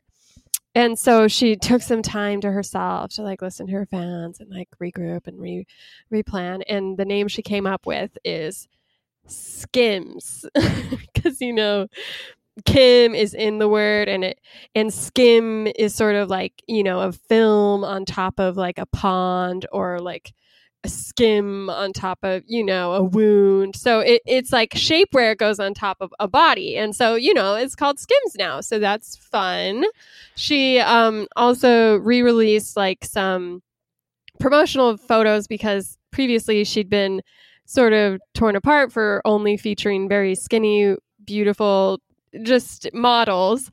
And 0.74 0.98
so 0.98 1.28
she 1.28 1.56
took 1.62 1.82
some 1.82 2.02
time 2.02 2.40
to 2.42 2.52
herself 2.52 3.12
to 3.16 3.22
like 3.24 3.42
listen 3.42 3.68
to 3.68 3.74
her 3.74 3.86
fans 3.86 4.40
and 4.40 4.50
like 4.50 4.70
regroup 4.82 5.28
and 5.28 5.40
re 5.40 5.68
replan. 6.12 6.64
And 6.68 6.98
the 6.98 7.06
name 7.06 7.28
she 7.28 7.42
came 7.42 7.68
up 7.68 7.86
with 7.86 8.18
is 8.24 8.68
Skims. 9.28 10.46
Because 11.14 11.40
you 11.42 11.54
know, 11.54 11.88
Kim 12.66 13.16
is 13.16 13.34
in 13.34 13.58
the 13.58 13.68
word 13.68 14.08
and 14.08 14.24
it 14.24 14.40
and 14.76 14.94
skim 14.94 15.68
is 15.76 15.96
sort 15.96 16.16
of 16.16 16.30
like, 16.30 16.64
you 16.68 16.84
know, 16.84 17.00
a 17.02 17.12
film 17.12 17.84
on 17.84 18.06
top 18.06 18.40
of 18.40 18.58
like 18.58 18.78
a 18.78 18.86
pond 18.86 19.66
or 19.72 20.00
like 20.00 20.34
a 20.84 20.90
skim 20.90 21.70
on 21.70 21.94
top 21.94 22.20
of, 22.24 22.44
you 22.46 22.64
know, 22.64 22.94
a 22.94 23.02
wound. 23.02 23.76
So 23.76 24.02
it, 24.02 24.22
it's 24.28 24.52
like 24.52 24.72
shapewear 24.72 25.36
goes 25.38 25.60
on 25.60 25.74
top 25.74 25.98
of 26.02 26.14
a 26.20 26.28
body. 26.28 26.78
And 26.78 26.96
so, 26.96 27.16
you 27.16 27.34
know, 27.34 27.56
it's 27.56 27.76
called 27.76 28.00
skims 28.00 28.36
now. 28.38 28.62
So 28.62 28.78
that's 28.80 29.16
fun. 29.16 29.86
She 30.36 30.80
um 30.80 31.28
also 31.36 31.98
re-released 31.98 32.78
like 32.78 33.04
some 33.04 33.64
promotional 34.40 34.98
photos 34.98 35.48
because 35.48 35.98
previously 36.12 36.64
she'd 36.66 36.90
been 36.90 37.22
sort 37.66 37.94
of 37.94 38.20
torn 38.34 38.56
apart 38.56 38.92
for 38.92 39.22
only 39.26 39.58
featuring 39.58 40.10
very 40.10 40.36
skinny, 40.36 40.96
beautiful, 41.24 42.00
just 42.42 42.88
models. 42.94 43.70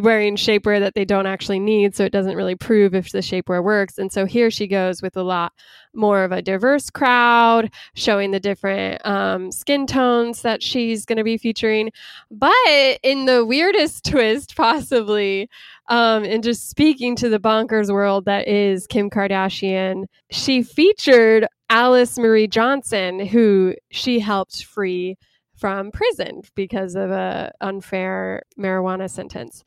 wearing 0.00 0.36
shapewear 0.36 0.78
that 0.78 0.94
they 0.94 1.04
don't 1.04 1.26
actually 1.26 1.58
need. 1.58 1.96
So 1.96 2.04
it 2.04 2.12
doesn't 2.12 2.36
really 2.36 2.54
prove 2.54 2.94
if 2.94 3.10
the 3.10 3.18
shapewear 3.18 3.64
works. 3.64 3.98
And 3.98 4.12
so 4.12 4.26
here 4.26 4.48
she 4.50 4.68
goes 4.68 5.02
with 5.02 5.16
a 5.16 5.24
lot 5.24 5.52
more 5.94 6.22
of 6.24 6.32
a 6.32 6.40
diverse 6.40 6.88
crowd, 6.88 7.70
showing 7.94 8.30
the 8.30 8.40
different 8.40 9.04
um, 9.04 9.50
skin 9.50 9.86
tones 9.86 10.42
that 10.42 10.62
she's 10.62 11.04
going 11.04 11.18
to 11.18 11.24
be 11.24 11.36
featuring. 11.36 11.90
But 12.30 12.54
in 13.02 13.26
the 13.26 13.44
weirdest 13.44 14.04
twist, 14.08 14.56
possibly, 14.56 15.50
um, 15.88 16.24
and 16.24 16.42
just 16.42 16.70
speaking 16.70 17.16
to 17.16 17.28
the 17.28 17.40
bonkers 17.40 17.92
world 17.92 18.24
that 18.26 18.46
is 18.48 18.86
Kim 18.86 19.10
Kardashian, 19.10 20.04
she 20.30 20.62
featured 20.62 21.46
Alice 21.70 22.18
Marie 22.18 22.46
Johnson, 22.46 23.18
who 23.26 23.74
she 23.90 24.20
helped 24.20 24.64
free 24.64 25.16
from 25.62 25.92
prison 25.92 26.42
because 26.56 26.96
of 26.96 27.12
a 27.12 27.52
unfair 27.60 28.42
marijuana 28.58 29.08
sentence. 29.08 29.62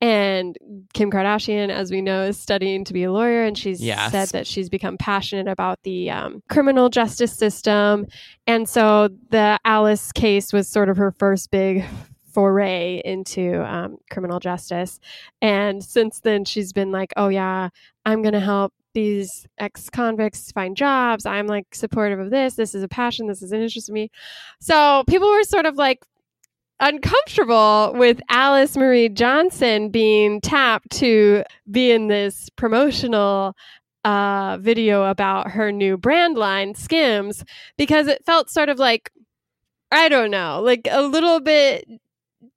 And 0.00 0.58
Kim 0.92 1.08
Kardashian, 1.10 1.70
as 1.70 1.92
we 1.92 2.02
know, 2.02 2.24
is 2.24 2.36
studying 2.38 2.84
to 2.84 2.92
be 2.92 3.04
a 3.04 3.12
lawyer, 3.12 3.44
and 3.44 3.56
she's 3.56 3.80
Yes. 3.80 4.10
said 4.10 4.28
that 4.30 4.44
she's 4.46 4.68
become 4.68 4.98
passionate 4.98 5.46
about 5.46 5.78
the 5.84 6.10
um, 6.10 6.42
criminal 6.48 6.88
justice 6.88 7.32
system. 7.32 8.06
And 8.48 8.68
so 8.68 9.08
the 9.30 9.56
Alice 9.64 10.10
case 10.10 10.52
was 10.52 10.66
sort 10.68 10.88
of 10.88 10.96
her 10.96 11.12
first 11.12 11.52
big 11.52 11.84
foray 12.34 13.00
into 13.04 13.62
um, 13.64 13.96
criminal 14.10 14.40
justice. 14.40 14.98
And 15.40 15.82
since 15.82 16.20
then, 16.20 16.44
she's 16.44 16.72
been 16.72 16.90
like, 16.90 17.12
oh, 17.16 17.28
yeah, 17.28 17.68
I'm 18.06 18.22
going 18.22 18.32
to 18.32 18.40
help 18.40 18.72
these 18.94 19.46
ex 19.58 19.90
convicts 19.90 20.50
find 20.52 20.74
jobs. 20.76 21.26
I'm 21.26 21.46
like 21.46 21.74
supportive 21.74 22.18
of 22.18 22.30
this. 22.30 22.54
This 22.54 22.74
is 22.74 22.82
a 22.82 22.88
passion. 22.88 23.26
This 23.26 23.42
is 23.42 23.52
an 23.52 23.60
interest 23.60 23.88
to 23.88 23.92
me. 23.92 24.10
So 24.60 25.04
people 25.06 25.28
were 25.28 25.42
sort 25.42 25.66
of 25.66 25.76
like 25.76 26.02
uncomfortable 26.80 27.92
with 27.94 28.20
Alice 28.30 28.76
Marie 28.76 29.08
Johnson 29.08 29.90
being 29.90 30.40
tapped 30.40 30.90
to 30.92 31.42
be 31.70 31.90
in 31.90 32.08
this 32.08 32.48
promotional 32.50 33.54
uh, 34.04 34.56
video 34.60 35.04
about 35.04 35.50
her 35.50 35.72
new 35.72 35.96
brand 35.96 36.38
line, 36.38 36.74
Skims, 36.74 37.44
because 37.76 38.06
it 38.06 38.24
felt 38.24 38.48
sort 38.48 38.68
of 38.68 38.78
like, 38.78 39.10
I 39.90 40.08
don't 40.08 40.30
know, 40.30 40.60
like 40.62 40.86
a 40.90 41.02
little 41.02 41.40
bit 41.40 41.88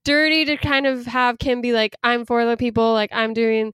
dirty 0.05 0.45
to 0.45 0.57
kind 0.57 0.85
of 0.85 1.05
have 1.05 1.39
Kim 1.39 1.59
be 1.59 1.73
like, 1.73 1.95
I'm 2.03 2.25
for 2.25 2.45
the 2.45 2.55
people, 2.55 2.93
like 2.93 3.09
I'm 3.11 3.33
doing 3.33 3.73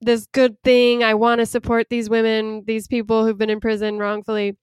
this 0.00 0.26
good 0.32 0.56
thing. 0.62 1.04
I 1.04 1.14
want 1.14 1.40
to 1.40 1.46
support 1.46 1.88
these 1.90 2.08
women, 2.10 2.64
these 2.66 2.86
people 2.86 3.24
who've 3.24 3.38
been 3.38 3.50
in 3.50 3.60
prison 3.60 3.98
wrongfully. 3.98 4.56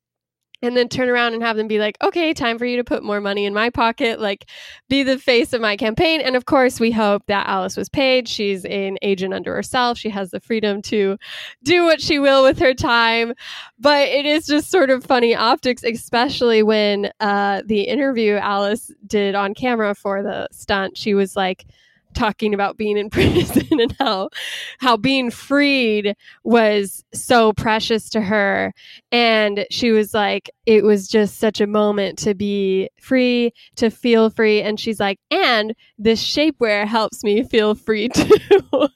And 0.64 0.76
then 0.76 0.90
turn 0.90 1.08
around 1.08 1.36
and 1.36 1.44
have 1.44 1.56
them 1.56 1.68
be 1.68 1.78
like, 1.78 2.00
okay, 2.04 2.34
time 2.34 2.58
for 2.58 2.66
you 2.66 2.78
to 2.78 2.84
put 2.84 3.04
more 3.04 3.22
money 3.22 3.46
in 3.46 3.54
my 3.54 3.70
pocket, 3.70 4.20
like 4.20 4.50
be 4.90 5.04
the 5.04 5.20
face 5.20 5.54
of 5.54 5.62
my 5.62 5.78
campaign. 5.78 6.20
And 6.20 6.36
of 6.36 6.46
course, 6.46 6.80
we 6.80 6.90
hope 6.90 7.22
that 7.28 7.46
Alice 7.46 7.78
was 7.78 7.90
paid. 7.90 8.28
She's 8.28 8.66
an 8.66 8.98
agent 9.04 9.36
under 9.36 9.54
herself. 9.54 10.00
She 10.00 10.10
has 10.10 10.32
the 10.32 10.40
freedom 10.40 10.82
to 10.82 11.20
do 11.62 11.84
what 11.84 12.02
she 12.02 12.18
will 12.18 12.42
with 12.42 12.58
her 12.58 12.74
time. 12.74 13.36
But 13.78 14.08
it 14.08 14.26
is 14.26 14.48
just 14.48 14.72
sort 14.72 14.90
of 14.90 15.06
funny 15.06 15.36
optics, 15.36 15.84
especially 15.84 16.64
when 16.64 17.12
uh, 17.20 17.62
the 17.64 17.82
interview 17.82 18.38
Alice 18.38 18.92
did 19.06 19.36
on 19.36 19.54
camera 19.54 19.94
for 19.94 20.24
the 20.24 20.48
stunt. 20.52 20.98
She 20.98 21.14
was 21.14 21.36
like, 21.36 21.68
talking 22.14 22.54
about 22.54 22.78
being 22.78 22.98
in 22.98 23.10
prison 23.12 23.68
and 23.80 23.96
how 24.00 24.30
how 24.80 24.98
being 24.98 25.30
freed 25.32 26.16
was 26.44 27.04
so 27.14 27.54
precious 27.54 28.10
to 28.10 28.22
her. 28.22 28.74
And 29.12 29.66
she 29.72 29.92
was 29.92 30.14
like 30.14 30.50
it 30.66 30.84
was 30.84 31.08
just 31.08 31.38
such 31.38 31.62
a 31.62 31.68
moment 31.68 32.18
to 32.20 32.34
be 32.34 32.90
free 33.00 33.54
to 33.76 33.90
feel 33.90 34.30
free. 34.30 34.62
And 34.62 34.80
she's 34.80 35.00
like 35.00 35.20
and 35.32 35.74
this 35.98 36.24
shapewear 36.24 36.86
helps 36.86 37.24
me 37.24 37.44
feel 37.44 37.76
free 37.76 38.10
too 38.14 38.60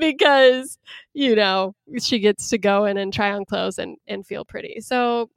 because 0.00 0.78
you 1.14 1.34
know 1.34 1.74
she 2.00 2.18
gets 2.18 2.48
to 2.50 2.58
go 2.58 2.84
in 2.84 2.96
and 2.96 3.12
try 3.12 3.32
on 3.32 3.44
clothes 3.44 3.78
and 3.78 3.96
and 4.06 4.26
feel 4.26 4.44
pretty. 4.44 4.80
So 4.80 5.30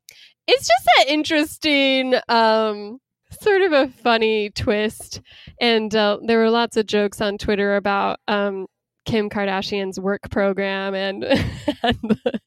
it's 0.48 0.68
just 0.68 0.90
an 1.00 1.08
interesting 1.08 2.16
um 2.30 3.00
sort 3.42 3.62
of 3.62 3.72
a 3.72 3.88
funny 3.88 4.50
twist. 4.50 5.22
And 5.60 5.94
uh, 5.96 6.20
there 6.26 6.40
were 6.40 6.50
lots 6.50 6.78
of 6.78 6.86
jokes 6.86 7.22
on 7.22 7.38
Twitter 7.38 7.76
about 7.76 8.20
um, 8.28 8.68
Kim 9.06 9.30
Kardashian's 9.30 10.00
work 10.00 10.30
program 10.30 10.94
and, 10.94 11.24
and 11.84 11.98
the, 12.04 12.40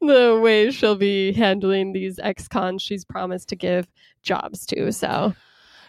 the 0.00 0.40
way 0.42 0.70
she'll 0.70 0.96
be 0.96 1.32
handling 1.32 1.92
these 1.92 2.18
ex 2.22 2.48
cons 2.48 2.82
she's 2.82 3.04
promised 3.04 3.48
to 3.50 3.56
give 3.56 3.86
jobs 4.22 4.64
to. 4.66 4.92
So. 4.92 5.34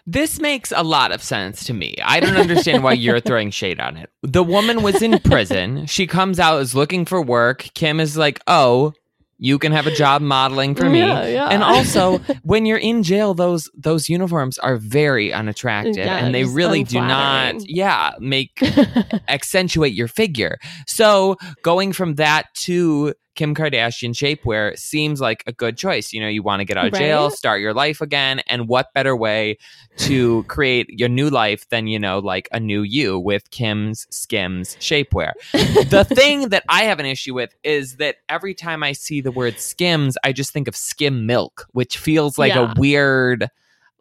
This 0.08 0.40
makes 0.40 0.74
a 0.76 0.84
lot 0.84 1.12
of 1.12 1.22
sense 1.22 1.64
to 1.66 1.74
me. 1.74 1.96
I 2.04 2.20
don't 2.20 2.36
understand 2.36 2.84
why 2.84 2.94
you're 2.94 3.20
throwing 3.22 3.52
shade 3.52 3.80
on 3.80 3.98
it. 3.98 4.10
The 4.24 4.44
woman 4.44 4.82
was 4.82 5.02
in 5.02 5.20
prison. 5.20 5.86
She 5.86 6.08
comes 6.08 6.40
out 6.40 6.60
is 6.60 6.74
looking 6.74 7.06
for 7.06 7.22
work. 7.22 7.70
Kim 7.76 8.00
is 8.00 8.18
like, 8.18 8.42
"Oh, 8.48 8.94
you 9.44 9.58
can 9.58 9.72
have 9.72 9.88
a 9.88 9.92
job 9.92 10.22
modeling 10.22 10.76
for 10.76 10.90
me." 10.90 11.00
Yeah, 11.00 11.26
yeah. 11.26 11.48
And 11.50 11.64
also, 11.64 12.20
when 12.44 12.66
you're 12.66 12.78
in 12.78 13.02
jail, 13.04 13.34
those 13.34 13.70
those 13.76 14.08
uniforms 14.08 14.58
are 14.60 14.78
very 14.78 15.34
unattractive, 15.34 15.98
Yeah, 15.98 16.18
and 16.18 16.34
they 16.34 16.46
really 16.46 16.84
do 16.84 17.02
not, 17.02 17.56
yeah, 17.68 18.12
make 18.20 18.62
accentuate 19.28 19.94
your 19.94 20.08
figure. 20.08 20.58
So 20.88 21.38
going 21.64 21.92
from 21.92 22.16
that 22.16 22.46
to 22.66 23.14
Kim 23.42 23.56
Kardashian 23.56 24.12
shapewear 24.14 24.78
seems 24.78 25.20
like 25.20 25.44
a 25.48 25.52
good 25.52 25.76
choice. 25.76 26.14
You 26.14 26.22
know, 26.22 26.28
you 26.28 26.44
want 26.44 26.60
to 26.60 26.64
get 26.64 26.78
out 26.78 26.86
of 26.86 26.94
jail, 26.94 27.32
start 27.32 27.60
your 27.60 27.74
life 27.74 28.00
again, 28.00 28.42
and 28.46 28.68
what 28.68 28.94
better 28.94 29.16
way 29.16 29.58
to 29.98 30.44
create 30.48 30.88
your 30.92 31.10
new 31.10 31.28
life 31.28 31.68
than 31.70 31.88
you 31.88 31.98
know, 31.98 32.20
like 32.20 32.48
a 32.52 32.60
new 32.60 32.84
you 32.84 33.18
with 33.18 33.50
Kim's 33.50 34.06
Skims 34.12 34.76
shapewear. 34.76 35.32
the 35.54 36.04
thing 36.16 36.50
that 36.50 36.64
I 36.70 36.84
have 36.84 37.00
an 37.00 37.08
issue 37.08 37.34
with 37.34 37.56
is 37.64 37.96
that 37.96 38.18
every 38.30 38.54
time 38.54 38.84
I 38.84 38.92
see 38.92 39.22
the 39.22 39.32
word 39.32 39.58
Skims, 39.58 40.20
I 40.24 40.34
just 40.34 40.54
think 40.54 40.68
of 40.68 40.76
skim 40.76 41.26
milk, 41.26 41.66
which 41.72 41.98
feels 41.98 42.38
like 42.38 42.54
Yeah. 42.54 42.72
a 42.72 42.80
weird 42.80 43.50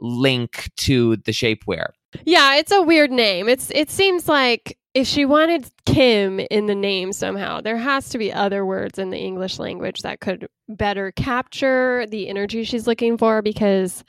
link 0.02 0.70
to 0.76 1.16
the 1.16 1.32
shapewear. 1.32 1.92
Yeah, 2.26 2.56
it's 2.56 2.73
a 2.73 2.82
weird 2.82 3.11
name. 3.11 3.49
It's 3.49 3.70
it 3.75 3.90
seems 3.90 4.28
like 4.28 4.76
if 4.94 5.06
she 5.06 5.25
wanted 5.25 5.70
Kim 5.87 6.40
in 6.40 6.66
the 6.66 6.75
name 6.75 7.12
somehow, 7.12 7.61
there 7.61 7.76
has 7.76 8.09
to 8.11 8.18
be 8.18 8.32
other 8.32 8.66
words 8.66 8.99
in 8.99 9.11
the 9.11 9.18
English 9.18 9.59
language 9.59 10.02
that 10.02 10.20
could 10.20 10.49
better 10.68 11.12
capture 11.12 12.06
the 12.09 12.28
energy 12.28 12.64
she's 12.64 12.87
looking 12.87 13.16
for 13.16 13.42
because 13.42 14.04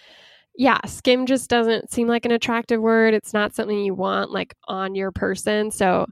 yeah, 0.56 0.80
skim 0.86 1.26
just 1.26 1.50
doesn't 1.50 1.92
seem 1.92 2.08
like 2.08 2.26
an 2.26 2.32
attractive 2.32 2.82
word. 2.82 3.14
It's 3.14 3.34
not 3.34 3.56
something 3.56 3.80
you 3.80 3.94
want 3.94 4.32
like 4.32 4.56
on 4.68 4.96
your 4.96 5.12
person. 5.12 5.72
So 5.72 6.08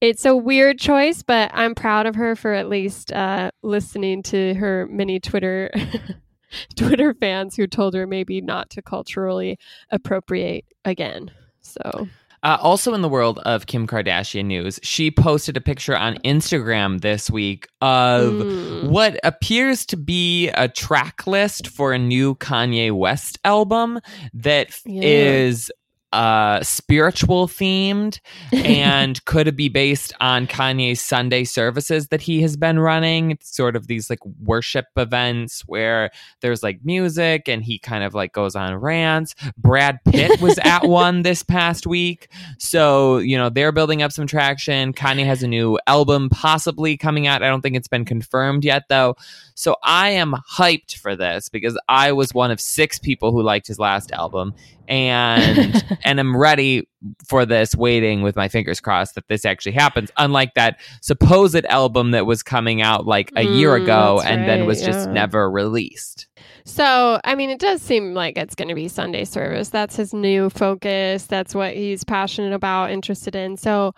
it's 0.00 0.24
a 0.24 0.36
weird 0.36 0.78
choice, 0.78 1.22
but 1.22 1.50
I'm 1.52 1.74
proud 1.74 2.06
of 2.06 2.14
her 2.14 2.34
for 2.34 2.52
at 2.52 2.68
least 2.68 3.12
uh, 3.12 3.50
listening 3.62 4.22
to 4.24 4.54
her 4.54 4.86
many 4.90 5.20
Twitter 5.20 5.70
Twitter 6.76 7.14
fans 7.14 7.56
who 7.56 7.66
told 7.66 7.94
her 7.94 8.06
maybe 8.06 8.40
not 8.40 8.70
to 8.70 8.82
culturally 8.82 9.58
appropriate 9.90 10.64
again. 10.84 11.30
So 11.60 12.08
Uh, 12.44 12.58
also, 12.60 12.92
in 12.92 13.00
the 13.00 13.08
world 13.08 13.38
of 13.46 13.66
Kim 13.66 13.86
Kardashian 13.86 14.44
news, 14.44 14.78
she 14.82 15.10
posted 15.10 15.56
a 15.56 15.62
picture 15.62 15.96
on 15.96 16.16
Instagram 16.18 17.00
this 17.00 17.30
week 17.30 17.66
of 17.80 18.32
Mm. 18.34 18.88
what 18.90 19.18
appears 19.24 19.86
to 19.86 19.96
be 19.96 20.48
a 20.50 20.68
track 20.68 21.26
list 21.26 21.66
for 21.66 21.94
a 21.94 21.98
new 21.98 22.34
Kanye 22.34 22.92
West 22.92 23.38
album 23.44 23.98
that 24.34 24.68
Yeah. 24.84 25.02
is 25.04 25.72
uh 26.14 26.62
spiritual 26.62 27.48
themed 27.48 28.20
and 28.52 29.22
could 29.24 29.56
be 29.56 29.68
based 29.68 30.12
on 30.20 30.46
Kanye's 30.46 31.00
Sunday 31.00 31.44
services 31.44 32.08
that 32.08 32.22
he 32.22 32.40
has 32.42 32.56
been 32.56 32.78
running. 32.78 33.32
It's 33.32 33.54
sort 33.54 33.76
of 33.76 33.88
these 33.88 34.08
like 34.08 34.24
worship 34.42 34.86
events 34.96 35.62
where 35.66 36.10
there's 36.40 36.62
like 36.62 36.84
music 36.84 37.48
and 37.48 37.62
he 37.62 37.78
kind 37.78 38.04
of 38.04 38.14
like 38.14 38.32
goes 38.32 38.54
on 38.54 38.74
rants. 38.76 39.34
Brad 39.58 39.98
Pitt 40.04 40.40
was 40.40 40.58
at 40.62 40.84
one 40.86 41.22
this 41.22 41.42
past 41.42 41.86
week. 41.86 42.28
So, 42.58 43.18
you 43.18 43.36
know, 43.36 43.48
they're 43.48 43.72
building 43.72 44.02
up 44.02 44.12
some 44.12 44.26
traction. 44.26 44.92
Kanye 44.92 45.26
has 45.26 45.42
a 45.42 45.48
new 45.48 45.78
album 45.86 46.28
possibly 46.30 46.96
coming 46.96 47.26
out. 47.26 47.42
I 47.42 47.48
don't 47.48 47.60
think 47.60 47.76
it's 47.76 47.88
been 47.88 48.04
confirmed 48.04 48.64
yet 48.64 48.84
though. 48.88 49.16
So 49.54 49.76
I 49.82 50.10
am 50.10 50.34
hyped 50.50 50.96
for 50.96 51.16
this 51.16 51.48
because 51.48 51.78
I 51.88 52.12
was 52.12 52.32
one 52.32 52.50
of 52.50 52.60
six 52.60 52.98
people 52.98 53.32
who 53.32 53.42
liked 53.42 53.66
his 53.66 53.78
last 53.78 54.12
album 54.12 54.54
and 54.88 55.84
and 56.04 56.20
I'm 56.20 56.36
ready 56.36 56.88
for 57.28 57.44
this 57.44 57.74
waiting 57.74 58.22
with 58.22 58.36
my 58.36 58.48
fingers 58.48 58.80
crossed 58.80 59.14
that 59.14 59.28
this 59.28 59.44
actually 59.44 59.72
happens 59.72 60.10
unlike 60.16 60.54
that 60.54 60.80
supposed 61.02 61.64
album 61.66 62.12
that 62.12 62.26
was 62.26 62.42
coming 62.42 62.80
out 62.82 63.06
like 63.06 63.30
a 63.36 63.42
year 63.42 63.70
Mm, 63.78 63.82
ago 63.82 64.16
that's 64.18 64.30
and 64.30 64.48
then 64.48 64.60
right, 64.60 64.66
was 64.66 64.82
just 64.82 65.08
yeah. 65.08 65.12
never 65.12 65.50
released. 65.50 66.26
So, 66.64 67.20
I 67.24 67.34
mean, 67.34 67.50
it 67.50 67.58
does 67.58 67.82
seem 67.82 68.14
like 68.14 68.38
it's 68.38 68.54
going 68.54 68.68
to 68.68 68.74
be 68.74 68.88
Sunday 68.88 69.24
service. 69.24 69.68
That's 69.68 69.96
his 69.96 70.14
new 70.14 70.48
focus. 70.50 71.24
That's 71.26 71.54
what 71.54 71.74
he's 71.74 72.04
passionate 72.04 72.54
about, 72.54 72.90
interested 72.90 73.34
in. 73.36 73.56
So, 73.58 73.94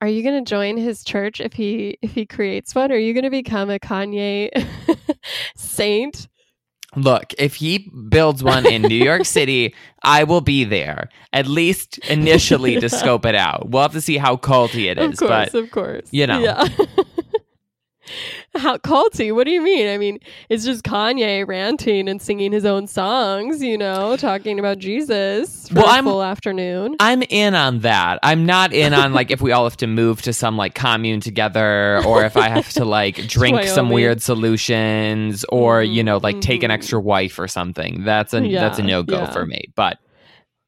are 0.00 0.08
you 0.08 0.22
going 0.22 0.44
to 0.44 0.48
join 0.48 0.76
his 0.76 1.02
church 1.04 1.40
if 1.40 1.52
he 1.52 1.98
if 2.02 2.12
he 2.12 2.26
creates 2.26 2.74
one? 2.74 2.90
Are 2.92 2.98
you 2.98 3.12
going 3.14 3.24
to 3.24 3.30
become 3.30 3.70
a 3.70 3.78
Kanye 3.78 4.50
saint? 5.56 6.28
Look, 6.96 7.34
if 7.38 7.56
he 7.56 7.78
builds 8.08 8.42
one 8.42 8.66
in 8.66 8.82
New 8.82 8.96
York 8.96 9.24
City, 9.38 9.74
I 10.02 10.24
will 10.24 10.40
be 10.40 10.64
there 10.64 11.10
at 11.32 11.46
least 11.46 11.98
initially 12.08 12.80
to 12.80 12.88
scope 12.88 13.26
it 13.26 13.34
out. 13.34 13.68
We'll 13.68 13.82
have 13.82 13.92
to 13.92 14.00
see 14.00 14.16
how 14.16 14.36
culty 14.36 14.90
it 14.90 14.98
Of 14.98 15.16
course, 15.16 15.50
but 15.52 15.54
of 15.54 15.70
course. 15.70 16.08
you 16.10 16.26
know. 16.26 16.38
Yeah. 16.40 16.66
How 18.54 18.76
culty? 18.78 19.34
What 19.34 19.44
do 19.44 19.50
you 19.52 19.60
mean? 19.62 19.88
I 19.88 19.98
mean, 19.98 20.18
it's 20.48 20.64
just 20.64 20.84
Kanye 20.84 21.46
ranting 21.46 22.08
and 22.08 22.20
singing 22.20 22.52
his 22.52 22.64
own 22.64 22.86
songs, 22.86 23.62
you 23.62 23.76
know, 23.78 24.16
talking 24.16 24.58
about 24.58 24.78
Jesus 24.78 25.68
for 25.68 25.76
Well, 25.76 25.86
a 25.86 25.88
I'm- 25.90 26.04
full 26.04 26.22
afternoon. 26.22 26.96
I'm 27.00 27.22
in 27.22 27.54
on 27.54 27.80
that. 27.80 28.18
I'm 28.22 28.46
not 28.46 28.72
in 28.72 28.94
on 28.94 29.12
like 29.12 29.30
if 29.30 29.40
we 29.40 29.52
all 29.52 29.64
have 29.64 29.76
to 29.78 29.86
move 29.86 30.22
to 30.22 30.32
some 30.32 30.56
like 30.56 30.74
commune 30.74 31.20
together 31.20 32.02
or 32.04 32.24
if 32.24 32.36
I 32.36 32.48
have 32.48 32.70
to 32.74 32.84
like 32.84 33.16
drink 33.28 33.64
some 33.64 33.90
weird 33.90 34.22
solutions 34.22 35.44
or 35.50 35.82
you 35.82 36.02
know 36.02 36.18
like 36.18 36.40
take 36.40 36.62
an 36.62 36.70
Mhm. 36.70 36.74
extra 36.74 37.00
wife 37.00 37.38
or 37.38 37.48
something. 37.48 38.04
That's 38.04 38.32
a 38.34 38.40
that's 38.52 38.78
a 38.78 38.82
no 38.82 39.02
go 39.02 39.18
yeah. 39.18 39.30
for 39.30 39.46
me. 39.46 39.64
But 39.74 39.98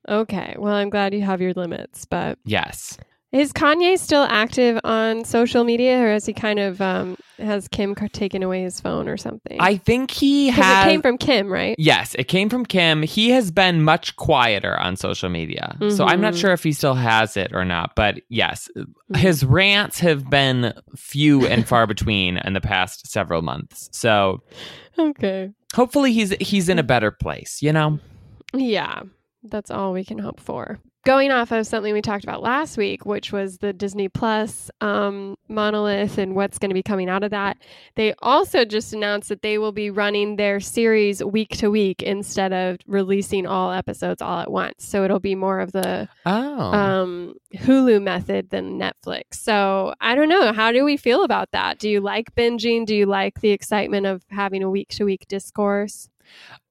Okay. 0.09 0.57
Well, 0.59 0.73
I'm 0.75 0.91
glad 0.91 1.15
you 1.15 1.21
have 1.23 1.41
your 1.41 1.53
limits, 1.53 2.05
but 2.07 2.39
yes. 2.45 2.97
Is 3.33 3.53
Kanye 3.53 3.99
still 3.99 4.25
active 4.29 4.79
on 4.85 5.25
social 5.25 5.65
media 5.65 6.01
or 6.03 6.09
has 6.09 6.27
he 6.27 6.33
kind 6.33 6.59
of 6.59 6.81
um 6.81 7.17
has 7.39 7.69
Kim 7.69 7.95
taken 7.95 8.43
away 8.43 8.63
his 8.63 8.81
phone 8.81 9.09
or 9.09 9.17
something? 9.17 9.57
I 9.61 9.77
think 9.77 10.11
he 10.11 10.49
has 10.51 10.85
it 10.85 10.91
came 10.91 11.01
from 11.03 11.17
Kim, 11.17 11.49
right? 11.51 11.75
Yes, 11.79 12.15
it 12.17 12.25
came 12.25 12.49
from 12.51 12.67
Kim. 12.67 13.03
He 13.03 13.31
has 13.31 13.51
been 13.51 13.83
much 13.83 14.15
quieter 14.17 14.79
on 14.79 14.97
social 14.97 15.31
media. 15.31 15.75
So 15.89 16.05
I'm 16.05 16.21
not 16.21 16.35
Mhm. 16.35 16.41
sure 16.41 16.53
if 16.53 16.63
he 16.63 16.73
still 16.73 16.95
has 16.95 17.37
it 17.39 17.53
or 17.55 17.65
not, 17.65 17.97
but 17.97 18.21
yes, 18.29 18.69
Mm-hmm. 18.77 19.15
his 19.15 19.43
rants 19.45 20.01
have 20.01 20.29
been 20.29 20.75
few 20.97 21.47
and 21.47 21.67
far 21.67 21.87
between 21.87 22.37
in 22.39 22.53
the 22.53 22.61
past 22.61 23.07
several 23.07 23.41
months. 23.43 23.89
So 23.93 24.43
Okay. 24.99 25.51
hopefully 25.75 26.13
he's 26.13 26.31
he's 26.41 26.69
in 26.69 26.79
a 26.79 26.83
better 26.85 27.11
place, 27.11 27.63
you 27.63 27.73
know? 27.73 27.99
Yeah, 28.53 29.03
that's 29.45 29.71
all 29.71 29.93
we 29.93 30.05
can 30.05 30.19
hope 30.19 30.41
for. 30.41 30.79
Going 31.07 31.31
off 31.31 31.51
of 31.51 31.67
something 31.67 31.95
we 31.95 32.03
talked 32.03 32.25
about 32.25 32.43
last 32.43 32.77
week, 32.77 33.07
which 33.07 33.33
was 33.33 33.57
the 33.57 33.73
Disney 33.73 34.11
Plus 34.11 34.71
um, 34.83 35.35
monolith 35.49 36.19
and 36.19 36.35
what's 36.35 36.59
going 36.59 36.69
to 36.69 36.75
be 36.75 36.83
coming 36.83 37.09
out 37.09 37.25
of 37.25 37.31
that, 37.31 37.57
they 37.97 38.13
also 38.21 38.67
just 38.67 38.93
announced 38.93 39.31
that 39.31 39.41
they 39.41 39.57
will 39.57 39.73
be 39.73 39.89
running 39.89 40.37
their 40.37 40.61
series 40.61 41.25
week 41.25 41.57
to 41.57 41.71
week 41.71 42.03
instead 42.03 42.53
of 42.53 42.77
releasing 42.87 43.47
all 43.47 43.73
episodes 43.73 44.21
all 44.21 44.41
at 44.41 44.51
once. 44.51 44.85
So 44.85 45.03
it'll 45.03 45.21
be 45.21 45.35
more 45.35 45.61
of 45.61 45.73
the 45.73 46.07
Oh. 46.27 46.61
um, 46.61 47.35
Hulu 47.55 48.03
method 48.03 48.51
than 48.51 48.79
Netflix. 48.79 49.37
So 49.37 49.95
I 50.03 50.15
don't 50.15 50.29
know. 50.29 50.53
How 50.53 50.71
do 50.71 50.85
we 50.85 50.99
feel 50.99 51.25
about 51.25 51.53
that? 51.53 51.79
Do 51.79 51.89
you 51.89 52.01
like 52.01 52.35
binging? 52.35 52.85
Do 52.85 52.95
you 52.95 53.07
like 53.07 53.41
the 53.41 53.53
excitement 53.53 54.05
of 54.05 54.23
having 54.29 54.63
a 54.63 54.69
week 54.69 54.89
to 54.91 55.05
week 55.05 55.25
discourse? 55.29 56.11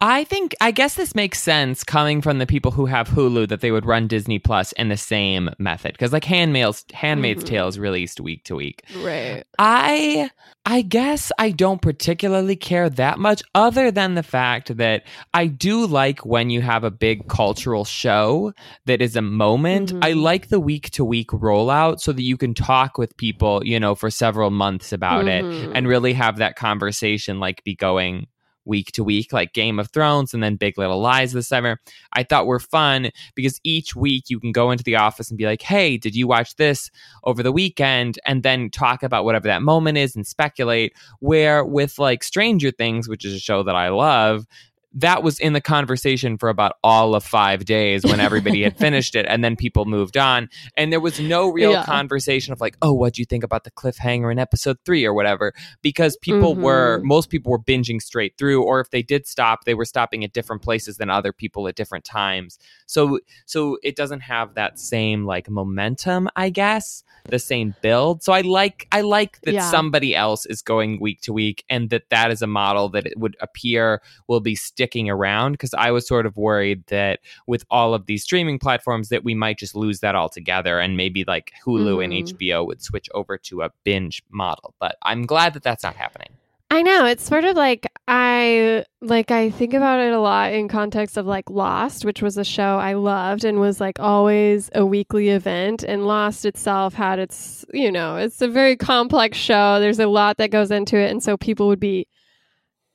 I 0.01 0.23
think 0.23 0.55
I 0.61 0.71
guess 0.71 0.95
this 0.95 1.13
makes 1.13 1.41
sense 1.41 1.83
coming 1.83 2.21
from 2.21 2.37
the 2.39 2.45
people 2.47 2.71
who 2.71 2.85
have 2.85 3.09
Hulu 3.09 3.49
that 3.49 3.59
they 3.59 3.69
would 3.71 3.85
run 3.85 4.07
Disney 4.07 4.39
Plus 4.39 4.71
in 4.73 4.87
the 4.87 4.95
same 4.95 5.49
method 5.59 5.91
because 5.91 6.13
like 6.13 6.23
Handmaid's 6.23 6.85
Handmaid's 6.93 7.43
Mhm. 7.43 7.47
Tale 7.47 7.67
is 7.67 7.77
released 7.77 8.21
week 8.21 8.45
to 8.45 8.55
week. 8.55 8.83
Right. 8.97 9.43
I 9.57 10.29
I 10.65 10.83
guess 10.83 11.33
I 11.37 11.51
don't 11.51 11.81
particularly 11.81 12.55
care 12.55 12.89
that 12.91 13.19
much 13.19 13.41
other 13.55 13.91
than 13.91 14.15
the 14.15 14.23
fact 14.23 14.77
that 14.77 15.03
I 15.33 15.47
do 15.47 15.85
like 15.85 16.25
when 16.25 16.49
you 16.49 16.61
have 16.61 16.85
a 16.85 16.91
big 16.91 17.27
cultural 17.27 17.83
show 17.83 18.53
that 18.85 19.01
is 19.01 19.17
a 19.17 19.21
moment. 19.21 19.91
Mhm. 19.91 19.99
I 20.01 20.13
like 20.13 20.47
the 20.47 20.61
week 20.61 20.91
to 20.91 21.03
week 21.03 21.31
rollout 21.31 21.99
so 21.99 22.13
that 22.13 22.21
you 22.23 22.37
can 22.37 22.53
talk 22.53 22.97
with 22.97 23.17
people, 23.17 23.61
you 23.65 23.79
know, 23.81 23.95
for 23.95 24.09
several 24.09 24.49
months 24.49 24.93
about 24.93 25.27
it 25.27 25.43
Mhm. 25.43 25.73
and 25.75 25.87
really 25.89 26.13
have 26.13 26.37
that 26.37 26.55
conversation 26.55 27.41
like 27.41 27.63
be 27.65 27.75
going 27.75 28.27
week 28.65 28.91
to 28.93 29.03
week 29.03 29.33
like 29.33 29.53
Game 29.53 29.79
of 29.79 29.89
Thrones 29.91 30.33
and 30.33 30.43
then 30.43 30.55
Big 30.55 30.77
Little 30.77 30.99
Lies 30.99 31.33
this 31.33 31.47
summer. 31.47 31.79
I 32.13 32.23
thought 32.23 32.45
were 32.47 32.59
fun 32.59 33.09
because 33.35 33.59
each 33.63 33.95
week 33.95 34.25
you 34.29 34.39
can 34.39 34.51
go 34.51 34.71
into 34.71 34.83
the 34.83 34.95
office 34.95 35.29
and 35.29 35.37
be 35.37 35.45
like, 35.45 35.61
"Hey, 35.61 35.97
did 35.97 36.15
you 36.15 36.27
watch 36.27 36.55
this 36.55 36.89
over 37.23 37.43
the 37.43 37.51
weekend?" 37.51 38.19
and 38.25 38.43
then 38.43 38.69
talk 38.69 39.03
about 39.03 39.25
whatever 39.25 39.47
that 39.47 39.61
moment 39.61 39.97
is 39.97 40.15
and 40.15 40.25
speculate. 40.25 40.93
Where 41.19 41.63
with 41.65 41.99
like 41.99 42.23
Stranger 42.23 42.71
Things, 42.71 43.07
which 43.07 43.25
is 43.25 43.33
a 43.33 43.39
show 43.39 43.63
that 43.63 43.75
I 43.75 43.89
love, 43.89 44.45
that 44.93 45.21
was 45.21 45.39
in 45.39 45.53
the 45.53 45.61
conversation 45.61 46.37
for 46.37 46.49
about 46.49 46.73
all 46.83 47.13
of 47.13 47.23
five 47.23 47.63
days 47.65 48.03
when 48.03 48.19
everybody 48.19 48.63
had 48.63 48.75
finished 48.85 49.15
it 49.15 49.25
and 49.29 49.43
then 49.43 49.55
people 49.55 49.85
moved 49.85 50.17
on 50.17 50.49
and 50.75 50.91
there 50.91 50.99
was 50.99 51.19
no 51.19 51.47
real 51.47 51.71
Yeah. 51.73 51.85
conversation 51.85 52.53
of 52.53 52.59
like 52.59 52.75
oh 52.81 52.91
what 52.93 53.13
do 53.13 53.21
you 53.21 53.25
think 53.25 53.43
about 53.43 53.65
the 53.65 53.71
cliffhanger 53.71 54.31
in 54.31 54.39
episode 54.39 54.77
three 54.85 55.05
or 55.05 55.13
whatever 55.13 55.53
because 55.83 56.17
people 56.17 56.55
were 56.55 56.99
Mhm. 56.99 57.03
most 57.03 57.29
people 57.29 57.51
were 57.51 57.59
binging 57.59 58.01
straight 58.01 58.35
through 58.37 58.63
or 58.63 58.79
if 58.79 58.89
they 58.89 59.03
did 59.03 59.27
stop 59.27 59.65
they 59.65 59.75
were 59.75 59.85
stopping 59.85 60.23
at 60.23 60.33
different 60.33 60.63
places 60.63 60.97
than 60.97 61.09
other 61.11 61.31
people 61.31 61.67
at 61.67 61.75
different 61.75 62.03
times 62.03 62.57
so 62.87 63.19
so 63.45 63.77
it 63.83 63.95
doesn't 63.95 64.21
have 64.21 64.55
that 64.55 64.79
same 64.79 65.23
like 65.23 65.49
momentum 65.51 66.27
i 66.35 66.49
guess 66.49 67.03
the 67.29 67.37
same 67.37 67.75
build 67.81 68.23
so 68.23 68.33
i 68.33 68.41
like 68.41 68.87
i 68.91 69.01
like 69.01 69.39
that 69.41 69.53
Yeah. 69.53 69.69
somebody 69.69 70.15
else 70.15 70.47
is 70.47 70.63
going 70.63 70.99
week 70.99 71.21
to 71.21 71.33
week 71.33 71.63
and 71.69 71.91
that 71.91 72.09
that 72.09 72.31
is 72.31 72.41
a 72.41 72.47
model 72.47 72.89
that 72.89 73.05
it 73.05 73.17
would 73.17 73.35
appear 73.39 74.01
will 74.27 74.39
be 74.39 74.55
sticking 74.79 75.09
around 75.09 75.51
because 75.51 75.73
i 75.73 75.91
was 75.91 76.07
sort 76.07 76.25
of 76.25 76.37
worried 76.37 76.81
that 76.87 77.19
with 77.47 77.65
all 77.69 77.93
of 77.93 78.05
these 78.05 78.23
streaming 78.23 78.57
platforms 78.57 79.09
that 79.09 79.25
we 79.25 79.35
might 79.35 79.57
just 79.57 79.75
lose 79.75 79.99
that 79.99 80.15
altogether 80.15 80.79
and 80.79 80.95
maybe 80.95 81.25
like 81.27 81.51
hulu 81.65 82.01
and 82.01 82.13
Mhm. 82.13 82.23
hbo 82.37 82.65
would 82.65 82.81
switch 82.81 83.09
over 83.13 83.37
to 83.37 83.61
a 83.61 83.69
binge 83.83 84.23
model 84.31 84.73
but 84.79 84.95
i'm 85.01 85.25
glad 85.25 85.53
that 85.53 85.63
that's 85.63 85.83
not 85.83 85.95
happening 85.95 86.29
I 86.71 86.83
know 86.83 87.07
it's 87.07 87.23
sort 87.23 87.45
of 87.45 87.55
like 87.55 87.87
I 88.07 88.85
like 89.01 89.31
I 89.31 89.49
think 89.49 89.73
about 89.73 89.99
it 90.01 90.13
a 90.13 90.19
lot 90.19 90.53
in 90.53 90.67
context 90.67 91.17
of 91.17 91.25
like 91.25 91.49
Lost, 91.49 92.05
which 92.05 92.21
was 92.21 92.37
a 92.37 92.43
show 92.43 92.77
I 92.77 92.93
loved 92.93 93.43
and 93.43 93.59
was 93.59 93.81
like 93.81 93.99
always 93.99 94.69
a 94.75 94.85
weekly 94.85 95.29
event. 95.29 95.83
And 95.83 96.05
Lost 96.05 96.45
itself 96.45 96.93
had 96.93 97.17
its, 97.17 97.65
you 97.73 97.91
know, 97.91 98.17
it's 98.17 98.39
a 98.43 98.47
very 98.47 98.75
complex 98.75 99.35
show. 99.35 99.79
There's 99.79 99.97
a 99.97 100.05
lot 100.05 100.37
that 100.37 100.51
goes 100.51 100.69
into 100.69 100.95
it, 100.95 101.09
and 101.09 101.23
so 101.23 101.37
people 101.37 101.67
would 101.69 101.79
be 101.79 102.05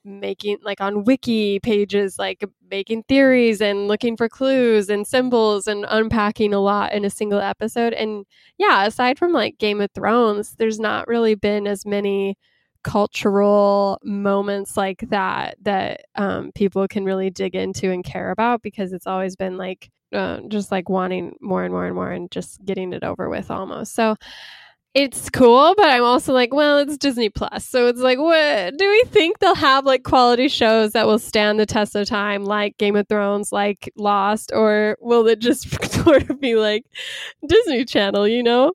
making 0.05 0.59
like 0.63 0.81
on 0.81 1.05
wiki 1.05 1.59
pages 1.61 2.19
like 2.19 2.45
making 2.71 3.03
theories 3.05 3.61
and 3.61 3.89
looking 3.89 4.17
for 4.17 4.29
clues 4.29 4.89
and 4.91 5.07
symbols 5.07 5.67
and 5.67 5.87
unpacking 5.89 6.53
a 6.53 6.59
lot 6.61 6.93
in 6.93 7.05
a 7.05 7.11
single 7.11 7.41
episode. 7.41 7.93
And 7.93 8.27
yeah 8.59 8.87
aside 8.87 9.19
from 9.19 9.33
like 9.33 9.59
game 9.59 9.81
of 9.81 9.91
thrones 9.95 10.55
there's 10.59 10.79
not 10.79 11.09
really 11.09 11.35
been 11.35 11.67
as 11.67 11.85
many 11.87 12.37
cultural 12.85 13.99
moments 14.05 14.77
like 14.77 15.05
that 15.09 15.57
that 15.63 16.03
um, 16.17 16.53
people 16.55 16.87
can 16.87 17.05
really 17.05 17.31
dig 17.31 17.55
into 17.57 17.91
and 17.91 18.05
care 18.05 18.31
about 18.31 18.63
because 18.63 18.93
it's 18.93 19.07
always 19.07 19.35
been 19.37 19.57
like 19.57 19.91
uh, 20.13 20.41
just 20.49 20.71
like 20.71 20.89
wanting 20.89 21.35
more 21.41 21.65
and 21.65 21.73
more 21.73 21.87
and 21.87 21.95
more 21.95 22.11
and 22.11 22.31
just 22.31 22.65
getting 22.65 22.93
it 22.93 23.03
over 23.03 23.29
with 23.29 23.51
almost. 23.51 23.95
So 23.95 24.17
it's 24.95 25.29
cool 25.31 25.75
but 25.77 25.87
i'm 25.89 26.05
also 26.05 26.33
like 26.33 26.53
well 26.55 26.79
it's 26.79 26.97
disney 26.97 27.29
plus 27.29 27.67
so 27.67 27.87
it's 27.89 28.01
like 28.01 28.19
what 28.19 28.77
do 28.79 28.89
we 28.89 29.03
think 29.09 29.39
they'll 29.41 29.55
have 29.55 29.85
like 29.85 30.05
quality 30.05 30.47
shows 30.49 30.93
that 30.93 31.07
will 31.07 31.19
stand 31.19 31.59
the 31.59 31.67
test 31.67 31.97
of 31.97 32.07
time 32.07 32.45
like 32.45 32.77
game 32.79 32.95
of 32.95 33.07
thrones 33.09 33.51
like 33.51 33.93
lost 33.97 34.53
or 34.55 34.97
will 35.01 35.27
it 35.27 35.41
just 35.41 35.69
sort 35.93 36.31
of 36.31 36.41
be 36.41 36.55
like 36.55 36.85
disney 37.49 37.85
channel 37.85 38.27
you 38.29 38.43
know 38.43 38.73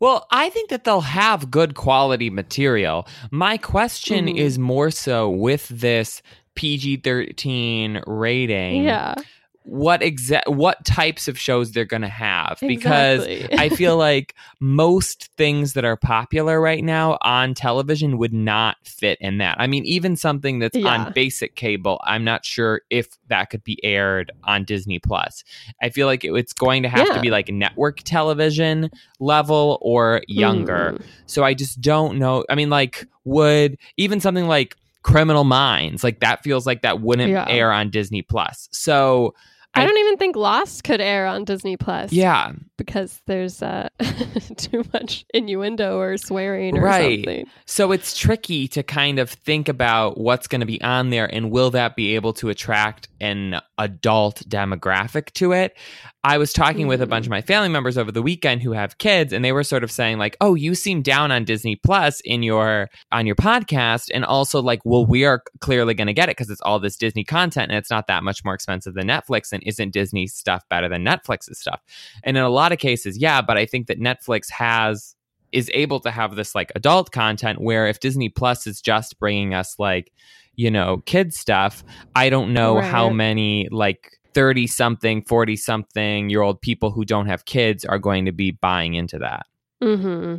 Well, 0.00 0.26
I 0.32 0.50
think 0.50 0.70
that 0.70 0.82
they'll 0.82 1.00
have 1.14 1.48
good 1.48 1.74
quality 1.76 2.28
material. 2.28 3.06
My 3.30 3.56
question 3.56 4.26
Mhm. 4.26 4.36
is 4.36 4.58
more 4.58 4.90
so 4.90 5.30
with 5.30 5.68
this 5.68 6.22
PG 6.56 6.96
13 7.04 8.02
rating. 8.08 8.82
yeah 8.82 9.14
What 9.64 10.02
exact 10.02 10.48
what 10.48 10.84
types 10.84 11.28
of 11.28 11.38
shows 11.38 11.70
they're 11.70 11.84
going 11.84 12.02
to 12.02 12.08
have 12.08 12.58
because 12.60 13.24
exactly. 13.24 13.58
I 13.58 13.68
feel 13.76 13.96
like 13.96 14.34
most 14.58 15.30
things 15.36 15.74
that 15.74 15.84
are 15.84 15.96
popular 15.96 16.60
right 16.60 16.82
now 16.82 17.16
on 17.22 17.54
television 17.54 18.18
would 18.18 18.32
not 18.32 18.76
fit 18.84 19.18
in 19.20 19.38
that. 19.38 19.56
I 19.60 19.68
mean, 19.68 19.84
even 19.84 20.16
something 20.16 20.58
that's 20.58 20.76
Yeah. 20.76 20.88
on 21.06 21.12
basic 21.12 21.54
cable, 21.54 22.00
I'm 22.04 22.24
not 22.24 22.44
sure 22.44 22.82
if 22.90 23.08
that 23.28 23.50
could 23.50 23.62
be 23.62 23.78
aired 23.84 24.32
on 24.42 24.64
Disney 24.64 24.98
Plus. 24.98 25.44
I 25.80 25.90
feel 25.90 26.08
like 26.08 26.24
it- 26.24 26.32
it's 26.32 26.52
going 26.52 26.82
to 26.82 26.88
have 26.88 27.14
to 27.14 27.20
be 27.20 27.30
like 27.30 27.48
network 27.48 28.00
television 28.02 28.90
level 29.20 29.78
or 29.80 30.22
younger. 30.26 30.96
Mm. 30.98 31.02
So 31.26 31.44
I 31.44 31.54
just 31.54 31.80
don't 31.80 32.18
know. 32.18 32.44
I 32.50 32.56
mean, 32.56 32.68
like, 32.70 33.06
would 33.24 33.78
even 33.96 34.18
something 34.18 34.48
like 34.48 34.76
Criminal 35.02 35.44
Minds, 35.44 36.02
like 36.04 36.20
that 36.20 36.42
feels 36.42 36.66
like 36.66 36.82
that 36.82 37.00
wouldn't 37.00 37.30
Yeah. 37.30 37.46
air 37.48 37.72
on 37.72 37.90
Disney 37.90 38.22
Plus. 38.22 38.68
So 38.72 39.34
I, 39.74 39.82
I- 39.82 39.86
don't 39.86 39.98
even 39.98 40.16
think 40.18 40.36
Lost 40.36 40.84
could 40.84 41.00
air 41.00 41.26
on 41.26 41.44
Disney 41.44 41.76
Plus. 41.76 42.12
Yeah. 42.12 42.52
because 42.76 43.20
there's 43.26 43.62
uh, 43.62 43.88
too 44.56 44.84
much 44.92 45.24
innuendo 45.32 45.98
or 45.98 46.16
swearing 46.16 46.76
or 46.78 46.82
Right. 46.82 47.18
something. 47.24 47.46
So 47.66 47.92
it's 47.92 48.16
tricky 48.18 48.66
to 48.68 48.82
kind 48.82 49.18
of 49.18 49.30
think 49.30 49.68
about 49.68 50.18
what's 50.18 50.46
going 50.48 50.60
to 50.60 50.66
be 50.66 50.80
on 50.82 51.10
there 51.10 51.32
and 51.32 51.50
will 51.50 51.70
that 51.70 51.96
be 51.96 52.14
able 52.16 52.32
to 52.34 52.48
attract 52.48 53.08
an 53.20 53.60
adult 53.78 54.42
demographic 54.48 55.32
to 55.34 55.52
it. 55.52 55.76
I 56.24 56.38
was 56.38 56.52
talking 56.52 56.86
with 56.86 57.02
a 57.02 57.06
bunch 57.06 57.26
of 57.26 57.30
my 57.30 57.40
family 57.40 57.68
members 57.68 57.98
over 57.98 58.12
the 58.12 58.22
weekend 58.22 58.62
who 58.62 58.72
have 58.72 58.98
kids 58.98 59.32
and 59.32 59.44
they 59.44 59.50
were 59.50 59.64
sort 59.64 59.82
of 59.82 59.90
saying 59.90 60.18
like, 60.18 60.36
"Oh, 60.40 60.54
you 60.54 60.76
seem 60.76 61.02
down 61.02 61.32
on 61.32 61.44
Disney 61.44 61.74
Plus 61.74 62.20
in 62.24 62.44
your 62.44 62.90
on 63.10 63.26
your 63.26 63.34
podcast." 63.34 64.08
And 64.14 64.24
also 64.24 64.62
like, 64.62 64.80
"Well, 64.84 65.04
we 65.04 65.24
are 65.24 65.42
clearly 65.60 65.94
going 65.94 66.06
to 66.06 66.12
get 66.12 66.28
it 66.28 66.36
because 66.36 66.48
it's 66.48 66.60
all 66.60 66.78
this 66.78 66.96
Disney 66.96 67.24
content 67.24 67.72
and 67.72 67.78
it's 67.78 67.90
not 67.90 68.06
that 68.06 68.22
much 68.22 68.44
more 68.44 68.54
expensive 68.54 68.94
than 68.94 69.08
Netflix 69.08 69.52
and 69.52 69.61
isn't 69.66 69.92
Disney 69.92 70.26
stuff 70.26 70.68
better 70.68 70.88
than 70.88 71.04
Netflix's 71.04 71.58
stuff?" 71.58 71.80
And 72.24 72.36
in 72.36 72.42
a 72.42 72.48
lot 72.48 72.72
of 72.72 72.78
cases, 72.78 73.18
yeah, 73.18 73.42
but 73.42 73.56
I 73.56 73.66
think 73.66 73.86
that 73.86 74.00
Netflix 74.00 74.50
has 74.50 75.14
is 75.52 75.70
able 75.74 76.00
to 76.00 76.10
have 76.10 76.34
this 76.34 76.54
like 76.54 76.72
adult 76.74 77.12
content 77.12 77.60
where 77.60 77.86
if 77.86 78.00
Disney 78.00 78.28
Plus 78.28 78.66
is 78.66 78.80
just 78.80 79.18
bringing 79.18 79.54
us 79.54 79.78
like, 79.78 80.10
you 80.56 80.70
know, 80.70 81.02
kid 81.04 81.34
stuff, 81.34 81.84
I 82.16 82.30
don't 82.30 82.52
know 82.54 82.80
how 82.80 83.10
many 83.10 83.68
like 83.70 84.18
30 84.34 84.66
something, 84.66 85.22
40 85.22 85.56
something 85.56 86.30
year 86.30 86.40
old 86.42 86.60
people 86.60 86.90
who 86.90 87.04
don't 87.04 87.26
have 87.26 87.44
kids 87.44 87.84
are 87.84 87.98
going 87.98 88.24
to 88.24 88.32
be 88.32 88.52
buying 88.52 88.94
into 88.94 89.18
that. 89.18 89.46
hmm 89.80 90.36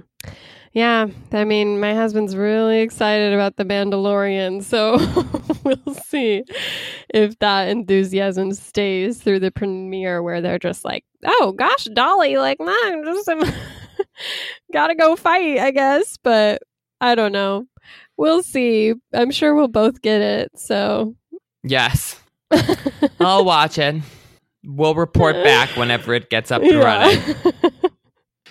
Yeah, 0.74 1.08
I 1.32 1.44
mean, 1.44 1.80
my 1.80 1.94
husband's 1.94 2.36
really 2.36 2.80
excited 2.80 3.32
about 3.32 3.58
the 3.58 3.66
Mandalorian, 3.66 4.64
so 4.64 4.98
we'll 5.64 5.96
see 5.96 6.44
if 7.14 7.38
that 7.40 7.70
enthusiasm 7.70 8.54
stays 8.54 9.22
through 9.22 9.40
the 9.40 9.52
premiere, 9.52 10.24
where 10.24 10.42
they're 10.42 10.58
just 10.58 10.84
like, 10.84 11.06
"Oh 11.24 11.54
gosh, 11.56 11.86
Dolly, 11.94 12.38
like, 12.38 12.60
man, 12.60 13.04
just 13.04 13.30
gotta 14.74 14.96
go 14.96 15.16
fight, 15.16 15.60
I 15.60 15.70
guess." 15.70 16.18
But 16.24 16.64
I 17.00 17.14
don't 17.14 17.34
know. 17.34 17.68
We'll 18.18 18.42
see. 18.42 18.96
I'm 19.14 19.30
sure 19.30 19.54
we'll 19.54 19.68
both 19.68 20.02
get 20.02 20.22
it. 20.22 20.52
So 20.58 21.16
Yes, 21.64 22.20
I'll 23.20 23.46
watch 23.46 23.78
it. 23.78 24.02
We'll 24.66 24.96
report 24.96 25.36
back 25.44 25.76
whenever 25.78 26.14
it 26.14 26.30
gets 26.30 26.52
up 26.52 26.62
and 26.62 26.78
running. 26.78 27.20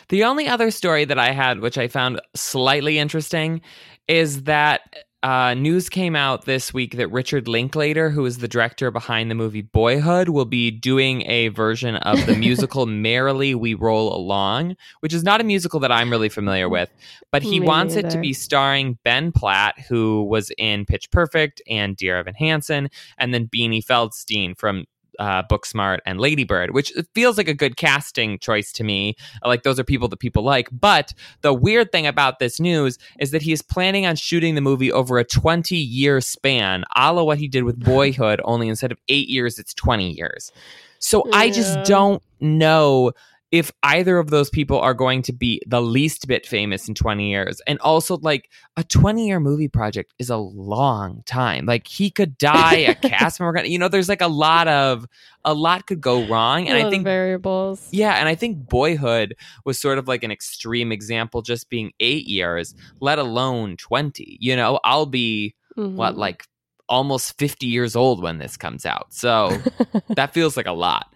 The 0.09 0.25
only 0.25 0.49
other 0.49 0.71
story 0.71 1.05
that 1.05 1.19
I 1.19 1.33
had, 1.33 1.61
which 1.61 1.79
I 1.79 1.89
found 1.89 2.21
slightly 2.35 2.99
interesting, 2.99 3.61
is 4.09 4.45
that 4.45 4.83
uh, 5.23 5.55
news 5.55 5.89
came 5.89 6.17
out 6.17 6.47
this 6.47 6.75
week 6.75 6.97
that 6.97 7.07
Richard 7.09 7.47
Linklater, 7.47 8.11
who 8.11 8.27
is 8.27 8.39
the 8.39 8.49
director 8.49 8.91
behind 8.91 9.31
the 9.31 9.37
movie 9.37 9.63
Boyhood, 9.63 10.31
will 10.31 10.45
be 10.45 10.71
doing 10.71 11.23
a 11.31 11.49
version 11.49 11.95
of 11.97 12.27
the 12.27 12.35
musical 12.39 12.87
Merrily 12.87 13.55
We 13.55 13.75
Roll 13.75 14.15
Along, 14.15 14.75
which 14.99 15.15
is 15.15 15.23
not 15.23 15.41
a 15.41 15.45
musical 15.45 15.79
that 15.81 15.93
I'm 15.93 16.11
really 16.11 16.29
familiar 16.29 16.69
with, 16.69 16.91
but 17.31 17.43
he 17.43 17.61
Me 17.61 17.67
wants 17.67 17.95
it 17.95 18.11
to 18.11 18.19
be 18.19 18.33
starring 18.33 18.99
Ben 19.05 19.31
Platt, 19.31 19.79
who 19.89 20.25
was 20.25 20.51
in 20.59 20.87
Pitch 20.87 21.09
Perfect 21.13 21.63
and 21.69 21.97
Dear 21.97 22.17
Evan 22.17 22.35
Hansen, 22.35 22.91
and 23.17 23.33
then 23.33 23.47
Beanie 23.47 23.85
Feldstein 23.85 24.59
from 24.59 24.87
uh, 25.19 25.43
Booksmart 25.45 25.99
and 26.07 26.21
Ladybird, 26.21 26.73
which 26.73 26.93
feels 27.15 27.37
like 27.37 27.49
a 27.49 27.55
good 27.55 27.77
casting 27.77 28.39
choice 28.39 28.73
to 28.73 28.85
me. 28.85 29.15
Like 29.45 29.63
those 29.63 29.79
are 29.79 29.85
people 29.85 30.09
that 30.09 30.19
people 30.19 30.43
like. 30.43 30.69
But 30.73 31.13
the 31.43 31.53
weird 31.55 31.93
thing 31.93 32.07
about 32.07 32.39
this 32.39 32.61
news 32.61 32.99
is 33.19 33.31
that 33.31 33.43
he 33.43 33.53
is 33.53 33.63
planning 33.63 34.07
on 34.07 34.17
shooting 34.17 34.55
the 34.55 34.61
movie 34.61 34.93
over 34.93 35.19
a 35.19 35.25
20 35.25 35.77
year 35.77 36.21
span, 36.21 36.85
a 36.97 37.13
la 37.13 37.23
what 37.23 37.39
he 37.39 37.49
did 37.49 37.65
with 37.65 37.83
Boyhood, 37.85 38.41
only 38.45 38.69
instead 38.69 38.93
of 38.93 38.99
eight 39.09 39.29
years, 39.29 39.59
it's 39.59 39.75
20 39.75 40.11
years. 40.11 40.53
So 40.99 41.25
I 41.33 41.51
just 41.51 41.83
don't 41.85 42.23
know 42.41 43.13
if 43.53 43.71
either 43.83 44.17
of 44.19 44.31
those 44.31 44.49
people 44.51 44.79
are 44.81 44.95
going 44.95 45.21
to 45.23 45.33
be 45.33 45.61
the 45.67 45.81
least 45.83 46.27
bit 46.27 46.47
famous 46.47 46.89
in 46.89 46.95
20 46.95 47.31
years. 47.31 47.61
And 47.67 47.79
also, 47.81 48.17
like, 48.17 48.51
a 48.79 48.83
20 48.83 49.27
year 49.27 49.39
movie 49.41 49.69
project 49.69 50.15
is 50.19 50.31
a 50.31 50.39
long 50.39 51.23
time. 51.27 51.67
Like, 51.67 51.87
he 51.87 52.11
could 52.11 52.39
die, 52.39 52.77
a 52.77 52.95
cast 52.95 53.39
member, 53.39 53.63
you 53.65 53.79
know, 53.79 53.89
there's 53.89 54.09
like 54.09 54.23
a 54.23 54.27
lot 54.27 54.69
of, 54.69 55.07
a 55.45 55.53
lot 55.53 55.87
could 55.87 56.01
go 56.01 56.27
wrong. 56.27 56.67
And 56.67 56.79
I 56.79 56.89
think 56.89 57.05
variables. 57.05 57.87
yeah, 57.93 58.15
and 58.15 58.29
I 58.29 58.35
think 58.35 58.69
Boyhood 58.69 59.35
was 59.67 59.79
sort 59.79 59.99
of 59.99 60.09
like 60.09 60.25
an 60.25 60.31
extreme 60.33 60.91
example, 60.91 61.43
just 61.43 61.69
being 61.69 61.93
eight 62.01 62.27
years, 62.27 62.75
let 63.01 63.19
alone 63.19 63.77
20. 63.77 64.39
You 64.41 64.57
know, 64.57 64.81
I'll 64.83 65.05
be, 65.07 65.55
what, 65.77 66.15
Mhm. 66.15 66.17
like 66.19 66.47
almost 66.89 67.37
50 67.39 67.67
years 67.67 67.95
old 67.97 68.23
when 68.23 68.39
this 68.39 68.57
comes 68.57 68.87
out. 68.87 69.13
So 69.13 69.51
that 70.17 70.33
feels 70.33 70.57
like 70.57 70.67
a 70.67 70.73
lot. 70.73 71.07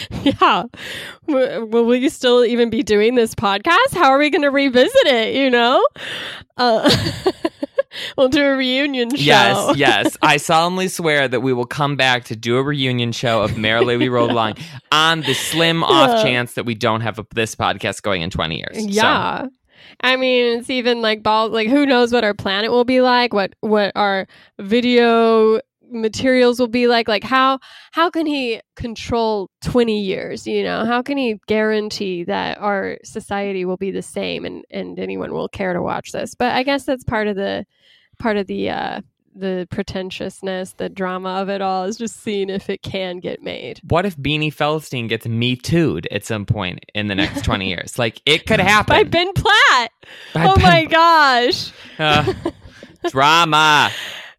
Yeah. 0.22 0.64
W- 1.28 1.66
Will 1.66 1.94
you 1.96 2.08
still 2.08 2.44
even 2.44 2.70
be 2.70 2.82
doing 2.82 3.14
this 3.14 3.34
podcast? 3.34 3.92
How 3.94 4.10
are 4.10 4.18
we 4.18 4.30
going 4.30 4.42
to 4.42 4.50
revisit 4.50 5.06
it? 5.06 5.34
You 5.34 5.50
know? 5.50 5.84
Uh, 6.56 6.88
we'll 8.16 8.28
do 8.28 8.44
a 8.44 8.56
reunion 8.56 9.10
show. 9.10 9.16
Yes, 9.22 9.76
yes. 9.76 10.16
I 10.22 10.36
solemnly 10.36 10.88
swear 10.88 11.28
that 11.28 11.40
we 11.40 11.52
will 11.52 11.66
come 11.66 11.96
back 11.96 12.24
to 12.24 12.36
do 12.36 12.56
a 12.56 12.62
reunion 12.62 13.12
show 13.12 13.42
of 13.42 13.56
Merrily 13.58 13.96
We 13.96 14.08
Rolled 14.08 14.30
Along 14.30 14.54
on 14.90 15.20
the 15.20 15.34
slim 15.34 15.82
off 15.84 16.10
Yeah. 16.18 16.22
chance 16.22 16.54
that 16.54 16.64
we 16.64 16.74
don't 16.74 17.00
have 17.02 17.18
a, 17.18 17.26
this 17.34 17.54
podcast 17.54 18.02
going 18.02 18.22
in 18.22 18.30
20 18.30 18.56
years. 18.58 18.76
So, 18.78 18.86
Yeah. 18.88 19.46
I 20.00 20.16
mean, 20.16 20.58
it's 20.58 20.70
even 20.70 21.02
like 21.02 21.22
ball 21.22 21.48
like 21.48 21.68
who 21.68 21.84
knows 21.86 22.12
what 22.12 22.24
our 22.24 22.34
planet 22.34 22.70
will 22.70 22.84
be 22.84 23.00
like, 23.00 23.32
what 23.34 23.54
what 23.60 23.92
our 23.94 24.26
video 24.60 25.60
materials 25.92 26.58
will 26.58 26.68
be 26.68 26.86
like 26.86 27.08
like 27.08 27.24
how 27.24 27.58
how 27.92 28.10
can 28.10 28.26
he 28.26 28.60
control 28.76 29.50
20 29.62 30.00
years 30.00 30.46
you 30.46 30.62
know 30.64 30.84
how 30.84 31.02
can 31.02 31.16
he 31.16 31.38
guarantee 31.46 32.24
that 32.24 32.58
our 32.58 32.98
society 33.04 33.64
will 33.64 33.76
be 33.76 33.90
the 33.90 34.02
same 34.02 34.44
and 34.44 34.64
and 34.70 34.98
anyone 34.98 35.32
will 35.32 35.48
care 35.48 35.72
to 35.72 35.82
watch 35.82 36.12
this 36.12 36.34
but 36.34 36.52
i 36.52 36.62
guess 36.62 36.84
that's 36.84 37.04
part 37.04 37.26
of 37.28 37.36
the 37.36 37.64
part 38.18 38.36
of 38.36 38.46
the 38.46 38.68
uh 38.70 39.00
the 39.34 39.66
pretentiousness 39.70 40.74
the 40.74 40.90
drama 40.90 41.40
of 41.40 41.48
it 41.48 41.62
all 41.62 41.84
is 41.84 41.96
just 41.96 42.20
seeing 42.22 42.50
if 42.50 42.68
it 42.68 42.82
can 42.82 43.18
get 43.18 43.42
made 43.42 43.80
what 43.88 44.04
if 44.04 44.14
Beanie 44.18 44.52
Feldstein 44.54 45.08
gets 45.08 45.26
me 45.26 45.56
too'd 45.56 46.06
at 46.10 46.22
some 46.24 46.44
point 46.44 46.84
in 46.94 47.06
the 47.06 47.14
next 47.14 47.42
20 47.42 47.66
years? 47.70 47.98
Like, 47.98 48.20
it 48.26 48.44
could 48.46 48.60
happen. 48.60 48.94
by 48.94 49.04
ben 49.04 49.32
platt 49.32 49.90
By 50.34 50.44
oh 50.48 50.54
Ben- 50.56 50.62
my 50.62 50.84
gosh 50.84 51.72
Uh, 51.98 52.30
drama. 53.08 53.90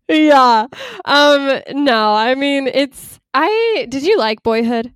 Yeah. 0.10 0.68
Um 1.06 1.62
no, 1.74 2.14
I 2.14 2.36
mean 2.36 2.68
it's 2.68 3.20
I 3.34 3.86
did 3.90 4.04
you 4.04 4.18
like 4.18 4.44
Boyhood? 4.44 4.94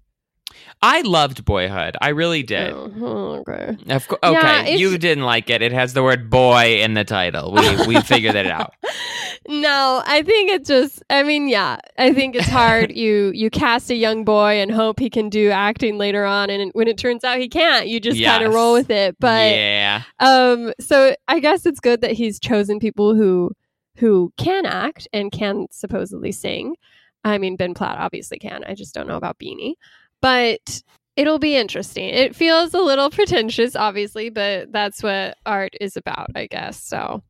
I 0.80 1.02
loved 1.02 1.43
Boyhood. 1.43 1.98
I 2.02 2.10
really 2.10 2.43
did. 2.43 2.72
Oh, 2.72 3.43
okay. 3.48 3.76
Of 3.89 4.08
course. 4.08 4.20
Yeah, 4.22 4.30
Okay, 4.30 4.60
it's- 4.62 4.80
you 4.80 4.96
didn't 5.00 5.24
like 5.24 5.50
it. 5.50 5.63
It 5.63 5.72
has 5.72 5.93
the 5.93 6.04
word 6.04 6.30
boy 6.30 6.82
in 6.82 6.93
the 6.93 7.04
title. 7.04 7.52
We 7.52 7.88
we 7.88 8.02
figured 8.02 8.36
it 8.36 8.46
out. 8.46 8.76
no, 9.48 10.04
I 10.06 10.22
think 10.22 10.52
it 10.52 10.65
just 10.65 11.02
I 11.10 11.24
mean, 11.24 11.48
yeah, 11.48 11.78
I 11.98 12.13
think 12.13 12.36
it's 12.36 12.48
hard 12.48 12.91
you 12.96 13.32
you 13.34 13.50
cast 13.50 13.89
a 13.89 13.96
young 13.96 14.24
boy 14.24 14.62
and 14.62 14.70
hope 14.72 15.00
he 15.00 15.10
can 15.10 15.30
do 15.30 15.50
acting 15.50 15.98
later 15.98 16.26
on 16.26 16.52
and 16.52 16.70
when 16.76 16.88
it 16.88 17.00
turns 17.00 17.24
out 17.24 17.39
he 17.39 17.50
can't, 17.50 17.88
you 17.88 18.00
just 18.00 18.20
kind 18.24 18.43
of 18.43 18.54
roll 18.54 18.74
with 18.74 18.91
it. 18.91 19.15
But 19.20 19.50
yeah, 19.56 20.04
um 20.20 20.74
so 20.80 21.15
I 21.28 21.39
guess 21.39 21.65
it's 21.65 21.80
good 21.80 22.02
that 22.02 22.12
he's 22.12 22.39
chosen 22.39 22.78
people 22.80 23.15
who 23.15 23.52
who 23.98 24.32
can 24.38 24.66
act 24.66 25.08
and 25.14 25.32
can 25.32 25.68
supposedly 25.72 26.32
sing. 26.32 26.76
I 27.24 27.38
mean 27.38 27.56
Ben 27.56 27.74
Platt 27.74 27.98
obviously 27.98 28.40
can. 28.40 28.64
I 28.66 28.74
just 28.76 28.94
don't 28.94 29.08
know 29.08 29.18
about 29.18 29.40
Beanie. 29.40 29.74
But 30.22 30.82
it'll 31.16 31.40
be 31.40 31.56
interesting. 31.56 32.10
It 32.10 32.36
feels 32.36 32.74
a 32.74 32.82
little 32.82 33.10
pretentious 33.10 33.76
obviously, 33.76 34.30
but 34.30 34.72
that's 34.72 35.04
what 35.04 35.38
art 35.46 35.74
is 35.82 35.98
about, 35.98 36.28
I 36.36 36.48
guess. 36.48 36.82
So 36.82 37.24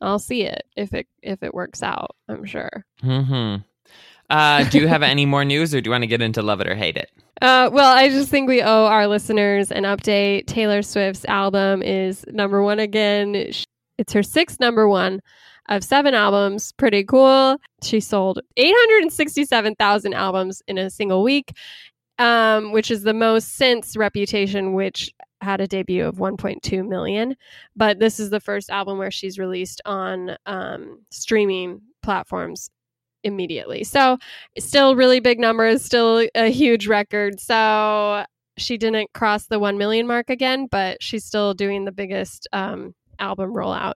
I'll 0.00 0.18
see 0.18 0.42
it 0.42 0.64
if 0.76 0.92
it 0.94 1.06
if 1.22 1.42
it 1.42 1.54
works 1.54 1.82
out, 1.82 2.16
I'm 2.28 2.44
sure. 2.44 2.84
hmm 3.00 3.56
Uh, 4.30 4.64
do 4.70 4.78
you 4.78 4.88
have 4.88 5.02
any 5.02 5.26
more 5.26 5.44
news, 5.44 5.74
or 5.74 5.80
do 5.80 5.88
you 5.88 5.92
want 5.92 6.02
to 6.02 6.08
get 6.08 6.22
into 6.22 6.42
love 6.42 6.60
it 6.60 6.66
or 6.68 6.74
hate 6.74 6.96
it? 6.96 7.10
Uh, 7.42 7.68
well, 7.72 7.94
I 7.94 8.08
just 8.08 8.30
think 8.30 8.48
we 8.48 8.62
owe 8.62 8.86
our 8.86 9.06
listeners 9.06 9.70
an 9.72 9.82
update. 9.82 10.46
Taylor 10.46 10.80
Swift's 10.80 11.24
album 11.26 11.82
is 11.82 12.24
number 12.28 12.62
one 12.62 12.78
again. 12.78 13.34
It's 13.98 14.12
her 14.12 14.22
sixth 14.22 14.60
number 14.60 14.88
one 14.88 15.20
of 15.68 15.84
seven 15.84 16.14
albums. 16.14 16.72
Pretty 16.72 17.04
cool. 17.04 17.56
She 17.82 18.00
sold 18.00 18.40
867,000 18.56 20.14
albums 20.14 20.62
in 20.66 20.78
a 20.78 20.90
single 20.90 21.22
week, 21.22 21.52
um, 22.18 22.72
which 22.72 22.90
is 22.90 23.02
the 23.02 23.14
most 23.14 23.56
since 23.56 23.96
Reputation, 23.96 24.74
which 24.74 25.12
had 25.40 25.60
a 25.60 25.66
debut 25.66 26.04
of 26.04 26.16
1.2 26.16 26.86
million. 26.86 27.36
But 27.76 27.98
this 27.98 28.20
is 28.20 28.30
the 28.30 28.40
first 28.40 28.70
album 28.70 28.98
where 28.98 29.10
she's 29.10 29.38
released 29.38 29.80
on 29.84 30.36
um, 30.46 31.00
streaming 31.10 31.80
platforms 32.02 32.70
immediately. 33.24 33.84
So 33.84 34.18
still 34.58 34.96
really 34.96 35.20
big 35.20 35.38
numbers, 35.38 35.84
still 35.84 36.26
a 36.34 36.50
huge 36.50 36.86
record. 36.86 37.40
So 37.40 38.24
she 38.56 38.76
didn't 38.76 39.12
cross 39.12 39.46
the 39.46 39.58
1 39.58 39.78
million 39.78 40.06
mark 40.06 40.30
again, 40.30 40.66
but 40.70 41.02
she's 41.02 41.24
still 41.24 41.54
doing 41.54 41.84
the 41.84 41.92
biggest 41.92 42.48
um, 42.52 42.94
album 43.18 43.52
rollout. 43.52 43.94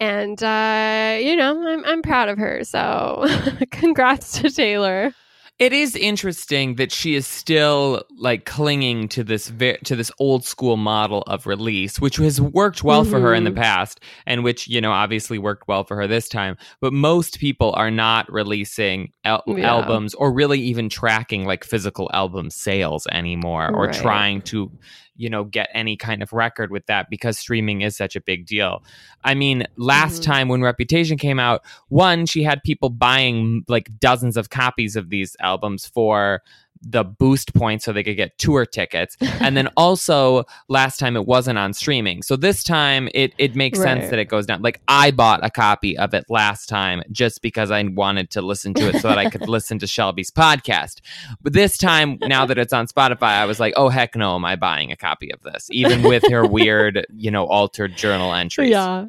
And, 0.00 0.42
uh, 0.42 1.18
you 1.20 1.36
know, 1.36 1.66
I'm, 1.66 1.84
I'm 1.84 2.02
proud 2.02 2.28
of 2.28 2.38
her. 2.38 2.64
So 2.64 3.26
congrats 3.70 4.40
to 4.40 4.50
Taylor. 4.50 5.12
It 5.58 5.72
is 5.72 5.96
interesting 5.96 6.74
that 6.74 6.92
she 6.92 7.14
is 7.14 7.26
still 7.26 8.04
like 8.18 8.44
clinging 8.44 9.08
to 9.08 9.24
this 9.24 9.48
ve- 9.48 9.78
to 9.84 9.96
this 9.96 10.10
old 10.18 10.44
school 10.44 10.76
model 10.76 11.22
of 11.22 11.46
release, 11.46 11.98
which 11.98 12.16
has 12.16 12.38
worked 12.42 12.84
well 12.84 13.04
for 13.04 13.18
her 13.20 13.32
in 13.32 13.44
the 13.44 13.50
Mhm. 13.50 13.56
past, 13.56 14.00
and 14.26 14.44
which 14.44 14.68
you 14.68 14.82
know 14.82 14.92
obviously 14.92 15.38
worked 15.38 15.66
well 15.66 15.82
for 15.82 15.96
her 15.96 16.06
this 16.06 16.28
time. 16.28 16.58
But 16.82 16.92
most 16.92 17.38
people 17.40 17.72
are 17.74 17.90
not 17.90 18.30
releasing 18.30 19.12
al- 19.24 19.44
Yeah. 19.46 19.66
albums 19.72 20.12
or 20.12 20.30
really 20.30 20.60
even 20.60 20.90
tracking 20.90 21.46
like 21.46 21.64
physical 21.64 22.10
album 22.12 22.50
sales 22.50 23.06
anymore, 23.10 23.70
or 23.74 23.86
Right. 23.86 23.94
trying 23.94 24.42
to 24.42 24.70
you 25.16 25.28
know 25.30 25.44
get 25.44 25.68
any 25.74 25.96
kind 25.96 26.22
of 26.22 26.32
record 26.32 26.70
with 26.70 26.86
that 26.86 27.08
because 27.10 27.38
streaming 27.38 27.80
is 27.82 27.96
such 27.96 28.16
a 28.16 28.20
big 28.20 28.46
deal. 28.46 28.82
I 29.24 29.34
mean, 29.34 29.64
last 29.76 30.22
Mhm. 30.22 30.24
time 30.24 30.48
when 30.48 30.62
Reputation 30.62 31.18
came 31.18 31.38
out, 31.38 31.62
one 31.88 32.26
she 32.26 32.42
had 32.42 32.62
people 32.62 32.90
buying 32.90 33.64
like 33.68 33.90
dozens 33.98 34.36
of 34.36 34.50
copies 34.50 34.96
of 34.96 35.10
these 35.10 35.36
albums 35.40 35.86
for 35.86 36.42
the 36.82 37.04
boost 37.04 37.54
points 37.54 37.84
so 37.84 37.92
they 37.92 38.02
could 38.02 38.16
get 38.16 38.36
tour 38.38 38.66
tickets. 38.66 39.16
And 39.40 39.56
then 39.56 39.68
also 39.76 40.44
last 40.68 40.98
time 40.98 41.16
it 41.16 41.26
wasn't 41.26 41.58
on 41.58 41.72
streaming. 41.72 42.22
So 42.22 42.36
this 42.36 42.62
time 42.62 43.08
it 43.14 43.34
it 43.38 43.54
makes 43.54 43.80
sense 43.80 44.10
that 44.10 44.18
it 44.18 44.26
goes 44.26 44.46
down. 44.46 44.62
Like 44.62 44.80
i 44.88 45.10
bought 45.10 45.44
a 45.44 45.50
copy 45.50 45.96
of 45.96 46.14
it 46.14 46.24
last 46.28 46.66
time 46.68 47.02
just 47.10 47.42
because 47.42 47.70
i 47.70 47.82
wanted 47.82 48.30
to 48.30 48.42
listen 48.42 48.74
to 48.74 48.88
it 48.88 49.00
so 49.00 49.08
that 49.08 49.18
i 49.18 49.28
could 49.30 49.48
listen 49.48 49.78
to 49.78 49.86
shelby's 49.86 50.30
podcast. 50.30 51.00
But 51.42 51.52
this 51.52 51.78
time 51.78 52.18
now 52.22 52.46
that 52.46 52.58
it's 52.58 52.72
on 52.72 52.86
spotify 52.86 53.38
i 53.38 53.44
was 53.44 53.60
like 53.60 53.74
oh 53.76 53.88
heck 53.88 54.16
no 54.16 54.34
am 54.34 54.44
i 54.44 54.56
buying 54.56 54.92
a 54.92 54.96
copy 54.96 55.32
of 55.32 55.42
this? 55.42 55.68
Even 55.70 56.02
with 56.02 56.24
her 56.30 56.46
weird 56.56 57.06
you 57.14 57.30
know 57.30 57.46
altered 57.46 57.96
journal 57.96 58.32
entries. 58.34 58.70
Yeah. 58.70 59.06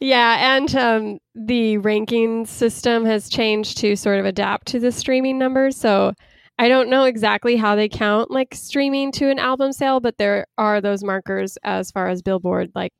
Yeah, 0.00 0.56
and 0.56 0.74
um, 0.76 1.18
the 1.34 1.78
ranking 1.78 2.44
system 2.44 3.06
has 3.06 3.30
changed 3.30 3.78
to 3.78 3.96
sort 3.96 4.18
of 4.18 4.26
adapt 4.26 4.66
to 4.68 4.78
the 4.78 4.92
streaming 4.92 5.38
numbers. 5.38 5.78
So 5.78 6.12
I 6.58 6.68
don't 6.68 6.88
know 6.88 7.04
exactly 7.04 7.56
how 7.56 7.74
they 7.76 7.88
count 7.88 8.30
like 8.30 8.54
streaming 8.54 9.12
to 9.12 9.30
an 9.30 9.38
album 9.38 9.72
sale, 9.72 10.00
but 10.00 10.16
there 10.18 10.46
are 10.56 10.80
those 10.80 11.04
markers 11.04 11.58
as 11.62 11.90
far 11.90 12.08
as 12.08 12.22
Billboard 12.22 12.72
like 12.74 12.92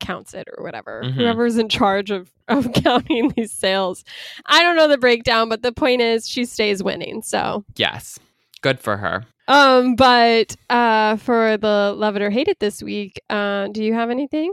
counts 0.00 0.34
it 0.34 0.48
or 0.56 0.64
whatever. 0.64 1.02
Mhm. 1.04 1.12
Whoever's 1.12 1.58
in 1.58 1.68
charge 1.68 2.10
of, 2.10 2.32
of 2.48 2.72
counting 2.84 3.28
these 3.36 3.52
sales. 3.52 4.04
I 4.46 4.62
don't 4.62 4.76
know 4.76 4.88
the 4.88 4.98
breakdown, 4.98 5.48
but 5.48 5.62
the 5.62 5.72
point 5.72 6.00
is 6.00 6.28
she 6.28 6.44
stays 6.44 6.82
winning. 6.82 7.22
So 7.22 7.64
yes 7.76 8.18
good 8.62 8.78
for 8.80 8.96
her 8.96 9.24
um, 9.48 9.96
but 9.96 10.54
uh 10.70 11.16
for 11.16 11.56
the 11.56 11.92
love 11.96 12.14
it 12.16 12.22
or 12.22 12.30
hate 12.30 12.46
it 12.48 12.60
this 12.60 12.80
week, 12.82 13.20
uh, 13.28 13.66
do 13.68 13.82
you 13.82 13.92
have 13.92 14.08
anything? 14.08 14.52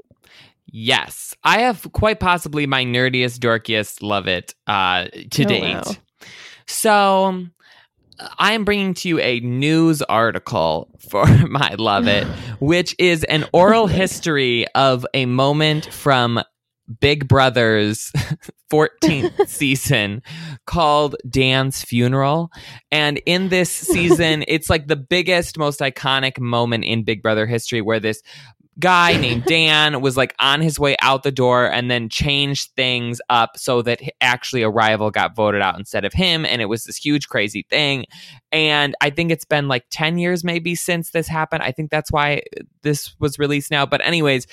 Yes, 0.71 1.35
I 1.43 1.59
have 1.61 1.91
quite 1.93 2.19
possibly 2.19 2.65
my 2.67 2.83
nerdiest, 2.83 3.39
dorkiest 3.39 4.01
love 4.01 4.27
it 4.27 4.53
uh, 4.67 5.05
to 5.31 5.45
Oh, 5.45 5.47
date. 5.47 5.61
wow. 5.75 5.83
So 6.67 7.45
I 8.37 8.53
am 8.53 8.65
bringing 8.65 8.93
to 8.95 9.09
you 9.09 9.19
a 9.19 9.39
news 9.39 10.01
article 10.01 10.89
for 11.09 11.25
my 11.47 11.75
love 11.77 12.07
it, 12.07 12.25
which 12.59 12.95
is 12.99 13.23
an 13.25 13.45
oral 13.53 13.87
history 13.87 14.67
of 14.75 15.05
a 15.13 15.25
moment 15.25 15.91
from 15.93 16.41
Big 16.99 17.27
Brother's 17.27 18.11
14th 18.71 19.47
season 19.47 20.21
called 20.65 21.15
Dan's 21.29 21.83
Funeral. 21.83 22.51
And 22.91 23.21
in 23.25 23.49
this 23.49 23.71
season, 23.71 24.43
it's 24.47 24.69
like 24.69 24.87
the 24.87 24.95
biggest, 24.95 25.57
most 25.57 25.79
iconic 25.79 26.39
moment 26.39 26.85
in 26.85 27.03
Big 27.03 27.21
Brother 27.21 27.45
history 27.45 27.81
where 27.81 27.99
this 27.99 28.21
guy 28.79 29.17
named 29.19 29.45
Dan 29.45 30.01
was 30.01 30.17
like 30.17 30.33
on 30.39 30.61
his 30.61 30.79
way 30.79 30.95
out 31.01 31.23
the 31.23 31.31
door 31.31 31.71
and 31.71 31.89
then 31.89 32.09
changed 32.09 32.71
things 32.75 33.21
up 33.29 33.57
so 33.57 33.81
that 33.81 34.01
actually 34.21 34.61
a 34.61 34.69
rival 34.69 35.11
got 35.11 35.35
voted 35.35 35.61
out 35.61 35.77
instead 35.77 36.05
of 36.05 36.13
him. 36.13 36.45
And 36.45 36.61
it 36.61 36.65
was 36.65 36.85
this 36.85 36.97
huge, 36.97 37.27
crazy 37.27 37.65
thing. 37.69 38.05
And 38.51 38.95
I 38.99 39.11
think 39.11 39.31
it's 39.31 39.45
been 39.45 39.67
like 39.67 39.85
10 39.91 40.17
years 40.17 40.43
maybe 40.43 40.73
since 40.73 41.11
this 41.11 41.27
happened. 41.27 41.61
I 41.61 41.71
think 41.71 41.91
that's 41.91 42.11
why 42.11 42.41
this 42.81 43.13
was 43.19 43.37
released 43.37 43.69
now. 43.69 43.85
But, 43.85 44.05
anyways, 44.05 44.47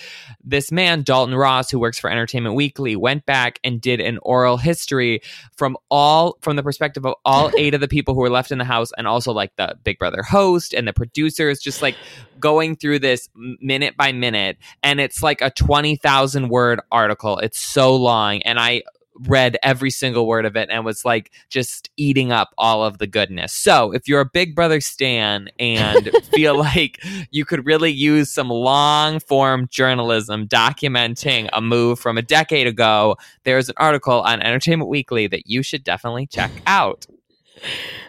this 0.45 0.71
man, 0.71 1.03
Dalton 1.03 1.35
Ross, 1.35 1.71
who 1.71 1.79
works 1.79 1.99
for 1.99 2.11
Entertainment 2.11 2.55
Weekly, 2.55 2.95
went 2.95 3.25
back 3.25 3.59
and 3.65 3.81
did 3.81 4.01
an 4.01 4.19
oral 4.23 4.59
history 4.59 5.23
from 5.57 5.77
all, 5.91 6.37
from 6.43 6.57
the 6.57 6.63
perspective 6.63 7.07
of 7.07 7.15
all 7.25 7.51
eight 7.57 7.73
of 7.73 7.81
the 7.81 7.89
people 7.89 8.15
who 8.15 8.21
were 8.21 8.31
left 8.31 8.53
in 8.53 8.59
the 8.59 8.65
house 8.65 8.91
and 8.99 9.07
also 9.07 9.33
like 9.33 9.55
the 9.57 9.77
Big 9.83 9.99
Brother 9.99 10.23
host 10.23 10.75
and 10.75 10.87
the 10.87 10.93
producers, 10.93 11.61
just 11.61 11.81
like 11.81 11.97
going 12.39 12.77
through 12.77 12.99
this 12.99 13.29
minute 13.35 13.97
by 13.97 14.13
minute. 14.17 14.59
And 14.83 15.01
it's 15.01 15.23
like 15.23 15.41
a 15.41 15.51
20,000 15.51 16.49
word 16.49 16.81
article. 16.91 17.39
It's 17.39 17.61
so 17.61 17.95
long. 17.95 18.43
And 18.43 18.59
I, 18.59 18.83
read 19.21 19.57
every 19.63 19.91
single 19.91 20.27
word 20.27 20.45
of 20.45 20.57
it 20.57 20.69
and 20.71 20.85
was 20.85 21.05
like 21.05 21.33
just 21.51 21.91
eating 21.97 22.33
up 22.33 22.53
all 22.59 22.85
of 22.85 22.99
the 22.99 23.07
goodness. 23.07 23.53
So, 23.53 23.93
if 23.93 24.09
you're 24.09 24.21
a 24.21 24.27
Big 24.27 24.55
Brother 24.55 24.81
stan 24.81 25.49
and 25.59 26.11
feel 26.33 26.59
like 26.59 27.03
you 27.31 27.45
could 27.45 27.67
really 27.67 27.91
use 27.91 28.31
some 28.31 28.49
long 28.49 29.21
form 29.21 29.69
journalism 29.71 30.47
documenting 30.47 31.49
a 31.53 31.61
move 31.61 31.99
from 31.99 32.19
a 32.19 32.23
decade 32.23 32.67
ago, 32.67 33.17
there's 33.45 33.69
an 33.69 33.75
article 33.79 34.21
on 34.23 34.43
Entertainment 34.43 34.91
Weekly 34.91 35.27
that 35.29 35.47
you 35.47 35.63
should 35.63 35.85
definitely 35.85 36.27
check 36.27 36.51
out. 36.67 37.07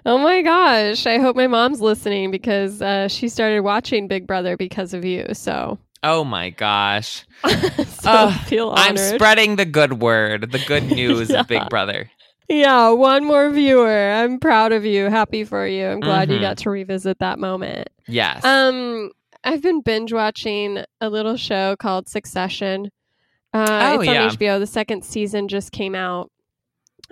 Oh 0.06 0.18
my 0.18 0.42
gosh. 0.42 1.06
I 1.06 1.20
hope 1.20 1.36
my 1.36 1.48
mom's 1.48 1.80
listening 1.80 2.32
because 2.32 2.82
uh, 2.82 3.08
she 3.08 3.30
started 3.30 3.62
watching 3.62 4.08
Big 4.08 4.28
Brother 4.28 4.58
because 4.58 4.94
of 4.94 5.06
you. 5.06 5.26
So, 5.34 5.78
Oh 6.04 6.24
my 6.24 6.50
gosh. 6.52 7.26
so 7.44 7.52
Uh, 8.06 8.38
feel 8.46 8.70
honored. 8.70 8.86
I'm 8.90 8.98
spreading 8.98 9.56
the 9.56 9.66
good 9.66 9.94
word, 10.02 10.52
the 10.52 10.60
good 10.60 10.84
news 10.92 11.30
of 11.32 11.48
Big 11.48 11.68
Brother. 11.70 12.10
yeah, 12.50 12.90
one 12.92 13.26
more 13.26 13.50
viewer. 13.50 14.12
I'm 14.14 14.40
proud 14.40 14.72
of 14.72 14.86
you. 14.86 15.06
Happy 15.10 15.44
for 15.44 15.66
you. 15.68 15.88
I'm 15.88 16.00
glad 16.00 16.30
you 16.30 16.38
Mhm. 16.38 16.42
got 16.42 16.58
to 16.60 16.70
revisit 16.70 17.20
that 17.20 17.40
moment. 17.40 17.90
Yes. 18.08 18.44
Um, 18.46 19.12
I've 19.44 19.62
been 19.62 19.82
binge 19.82 20.14
watching 20.14 20.84
a 21.02 21.10
little 21.10 21.36
show 21.38 21.76
called 21.78 22.08
Succession. 22.08 22.90
Uh, 23.54 23.94
Oh, 23.98 24.00
it's 24.02 24.10
on 24.10 24.16
yeah. 24.16 24.28
HBO. 24.30 24.60
The 24.60 24.68
second 24.68 25.04
season 25.04 25.48
just 25.48 25.72
came 25.72 25.96
out, 25.96 26.30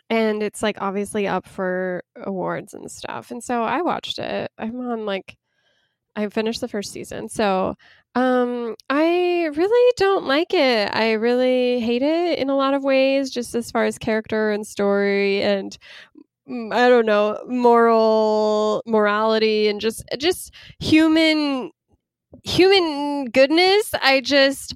and 0.09 0.43
it's 0.43 0.61
like 0.61 0.77
obviously 0.81 1.27
up 1.27 1.47
for 1.47 2.03
awards 2.23 2.73
and 2.73 2.89
stuff. 2.91 3.31
And 3.31 3.43
so 3.43 3.63
I 3.63 3.81
watched 3.81 4.19
it. 4.19 4.51
I'm 4.57 4.79
on 4.79 5.05
like, 5.05 5.37
I 6.15 6.27
finished 6.29 6.61
the 6.61 6.67
first 6.67 6.91
season. 6.93 7.27
So, 7.29 7.75
um, 8.15 8.75
I 8.89 9.49
really 9.55 9.93
don't 9.97 10.25
like 10.25 10.53
it. 10.53 10.89
I 10.93 11.13
really 11.13 11.79
hate 11.81 12.01
it 12.01 12.39
in 12.39 12.49
a 12.49 12.55
lot 12.55 12.73
of 12.73 12.83
ways, 12.83 13.29
just 13.29 13.53
as 13.55 13.71
far 13.71 13.85
as 13.85 13.97
character 13.97 14.51
and 14.51 14.65
story 14.65 15.41
and 15.41 15.77
mm, 16.49 16.73
I 16.73 16.89
don't 16.89 17.05
know, 17.05 17.43
moral 17.47 18.83
morality 18.87 19.67
and 19.69 19.81
just 19.81 20.05
just 20.19 20.53
human 20.79 21.71
human 22.45 23.25
goodness. 23.27 23.93
I 24.01 24.21
just 24.21 24.75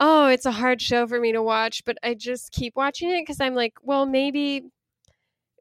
oh, 0.00 0.28
it's 0.28 0.46
a 0.46 0.52
hard 0.52 0.82
show 0.82 1.06
for 1.08 1.20
me 1.20 1.32
to 1.32 1.42
watch, 1.42 1.84
but 1.86 1.98
I 2.04 2.14
just 2.14 2.52
keep 2.52 2.76
watching 2.76 3.10
it 3.10 3.26
cuz 3.26 3.40
I'm 3.40 3.54
like, 3.56 3.74
well, 3.82 4.06
maybe 4.06 4.64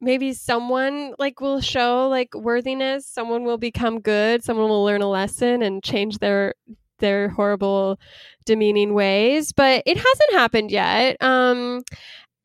maybe 0.02 0.34
someone 0.34 1.14
like 1.20 1.42
will 1.42 1.62
show 1.62 2.08
like 2.10 2.34
worthiness, 2.36 3.08
someone 3.08 3.44
will 3.44 3.58
become 3.58 4.00
good, 4.00 4.44
someone 4.44 4.70
will 4.70 4.84
learn 4.86 5.02
a 5.02 5.10
lesson 5.10 5.62
and 5.64 5.84
change 5.84 6.20
their 6.20 6.54
their 7.00 7.30
horrible 7.30 8.00
demeaning 8.46 8.94
ways, 8.94 9.52
but 9.54 9.84
it 9.86 9.98
hasn't 9.98 10.34
happened 10.34 10.72
yet. 10.72 11.18
Um 11.22 11.84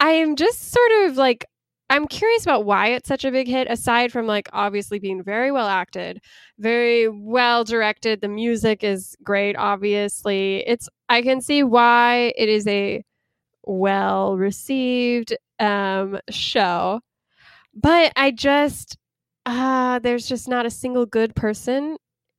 I 0.00 0.10
am 0.10 0.36
just 0.36 0.72
sort 0.72 0.92
of 1.04 1.16
like 1.16 1.46
I'm 1.90 2.06
curious 2.06 2.44
about 2.44 2.64
why 2.64 2.88
it's 2.88 3.08
such 3.08 3.24
a 3.24 3.30
big 3.30 3.48
hit, 3.48 3.68
aside 3.70 4.12
from 4.12 4.26
like 4.26 4.48
obviously 4.52 4.98
being 4.98 5.22
very 5.22 5.52
well 5.52 5.68
acted, 5.68 6.20
very 6.58 7.08
well 7.08 7.64
directed. 7.64 8.20
The 8.22 8.28
music 8.28 8.82
is 8.82 9.14
great, 9.22 9.56
obviously. 9.56 10.66
It's 10.66 10.88
I 11.08 11.22
can 11.22 11.40
see 11.42 11.62
why 11.62 12.32
it 12.36 12.48
is 12.48 12.66
a 12.66 13.04
well 13.64 14.36
received 14.36 15.36
um 15.60 16.20
show. 16.30 17.00
But 17.74 18.12
I 18.16 18.30
just 18.30 18.96
uh 19.46 19.98
there's 20.00 20.28
just 20.28 20.48
not 20.48 20.66
a 20.66 20.70
single 20.70 21.06
good 21.06 21.34
person 21.34 21.96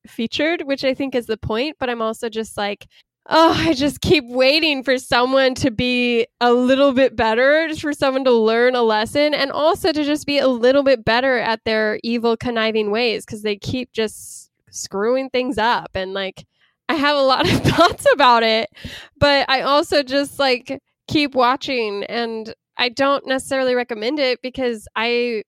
featured, 0.08 0.64
which 0.64 0.84
I 0.84 0.94
think 0.94 1.16
is 1.16 1.26
the 1.28 1.38
point, 1.38 1.78
but 1.80 1.90
I'm 1.90 2.02
also 2.02 2.30
just 2.30 2.58
like 2.58 2.88
Oh, 3.30 3.54
I 3.56 3.74
just 3.74 4.02
keep 4.02 4.26
waiting 4.28 4.84
for 4.84 4.98
someone 4.98 5.56
to 5.56 5.72
be 5.72 6.28
a 6.42 6.54
little 6.54 6.92
bit 6.92 7.16
better, 7.16 7.68
just 7.70 7.82
for 7.82 7.94
someone 7.94 8.26
to 8.26 8.32
learn 8.32 8.76
a 8.76 8.82
lesson, 8.82 9.34
and 9.34 9.50
also 9.50 9.94
to 9.94 10.04
just 10.04 10.28
be 10.28 10.40
a 10.40 10.48
little 10.50 10.84
bit 10.84 11.06
better 11.06 11.38
at 11.38 11.64
their 11.64 12.00
evil, 12.04 12.36
conniving 12.36 12.92
ways 12.92 13.26
because 13.26 13.42
they 13.42 13.56
keep 13.56 13.94
just 13.94 14.52
screwing 14.72 15.30
things 15.30 15.58
up. 15.58 15.92
And 15.96 16.14
like, 16.14 16.46
I 16.90 16.96
have 16.96 17.16
a 17.16 17.22
lot 17.22 17.50
of 17.50 17.62
thoughts 17.64 18.06
about 18.12 18.44
it, 18.44 18.70
but 19.18 19.50
I 19.50 19.62
also 19.62 20.04
just 20.04 20.38
like 20.38 20.82
keep 21.08 21.34
watching, 21.34 22.04
and 22.06 22.54
I 22.78 22.90
don't 22.90 23.26
necessarily 23.26 23.74
recommend 23.74 24.20
it 24.20 24.42
because 24.42 24.86
I 24.98 25.44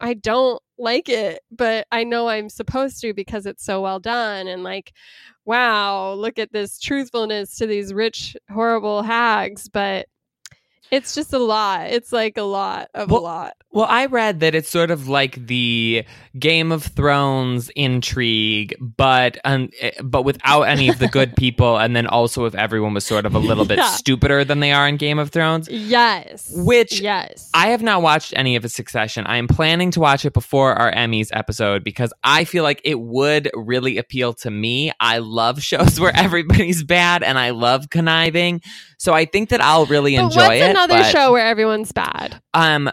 I 0.00 0.14
don't 0.14 0.60
like 0.78 1.08
it, 1.08 1.40
but 1.50 1.86
I 1.92 2.04
know 2.04 2.28
I'm 2.28 2.48
supposed 2.48 3.00
to 3.02 3.14
because 3.14 3.46
it's 3.46 3.64
so 3.64 3.80
well 3.80 4.00
done 4.00 4.48
and 4.48 4.62
like 4.62 4.92
wow, 5.46 6.14
look 6.14 6.38
at 6.38 6.52
this 6.52 6.78
truthfulness 6.78 7.56
to 7.58 7.66
these 7.66 7.92
rich 7.92 8.36
horrible 8.50 9.02
hags, 9.02 9.68
but 9.68 10.06
it's 10.90 11.14
just 11.14 11.32
a 11.32 11.38
lot. 11.38 11.90
It's 11.90 12.12
like 12.12 12.38
a 12.38 12.42
lot 12.42 12.88
of 12.94 13.10
Well, 13.10 13.20
a 13.20 13.22
lot. 13.22 13.54
Well, 13.74 13.86
I 13.88 14.06
read 14.06 14.38
that 14.40 14.54
it's 14.54 14.68
sort 14.70 14.92
of 14.92 15.08
like 15.08 15.46
the 15.48 16.04
Game 16.38 16.70
of 16.70 16.84
Thrones 16.84 17.70
intrigue, 17.74 18.76
but 18.80 19.36
um, 19.44 19.68
eh, 19.80 19.90
but 20.02 20.22
without 20.22 20.62
any 20.62 20.88
of 20.88 21.00
the 21.00 21.08
good 21.08 21.34
people, 21.36 21.76
and 21.78 21.96
then 21.96 22.06
also 22.06 22.44
if 22.44 22.54
everyone 22.54 22.94
was 22.94 23.04
sort 23.04 23.26
of 23.26 23.34
a 23.34 23.38
little 23.40 23.64
bit 23.64 23.78
Yeah. 23.78 23.90
stupider 23.90 24.44
than 24.44 24.60
they 24.60 24.70
are 24.70 24.86
in 24.86 24.96
Game 24.96 25.18
of 25.18 25.30
Thrones. 25.30 25.68
Yes. 25.68 26.52
Which 26.54 27.00
yes. 27.00 27.50
I 27.52 27.68
have 27.68 27.82
not 27.82 28.00
watched 28.00 28.32
any 28.36 28.54
of 28.54 28.64
a 28.64 28.68
Succession. 28.68 29.26
I 29.26 29.38
am 29.38 29.48
planning 29.48 29.90
to 29.90 30.00
watch 30.00 30.24
it 30.24 30.32
before 30.34 30.74
our 30.74 30.92
Emmys 30.92 31.28
episode 31.32 31.82
because 31.82 32.12
I 32.22 32.44
feel 32.44 32.62
like 32.62 32.80
it 32.84 33.00
would 33.00 33.50
really 33.54 33.98
appeal 33.98 34.34
to 34.34 34.50
me. 34.52 34.92
I 35.00 35.18
love 35.18 35.60
shows 35.70 35.98
where 35.98 36.14
everybody's 36.16 36.84
bad 36.84 37.24
and 37.24 37.38
I 37.38 37.50
love 37.50 37.90
conniving. 37.90 38.60
So 38.98 39.12
I 39.14 39.24
think 39.24 39.48
that 39.48 39.60
I'll 39.60 39.86
really 39.86 40.16
but 40.16 40.24
enjoy 40.26 40.46
what's 40.48 40.60
it. 40.60 40.70
another 40.70 40.94
but, 40.94 41.10
show 41.10 41.32
where 41.32 41.44
everyone's 41.44 41.90
bad? 41.92 42.40
Um, 42.54 42.88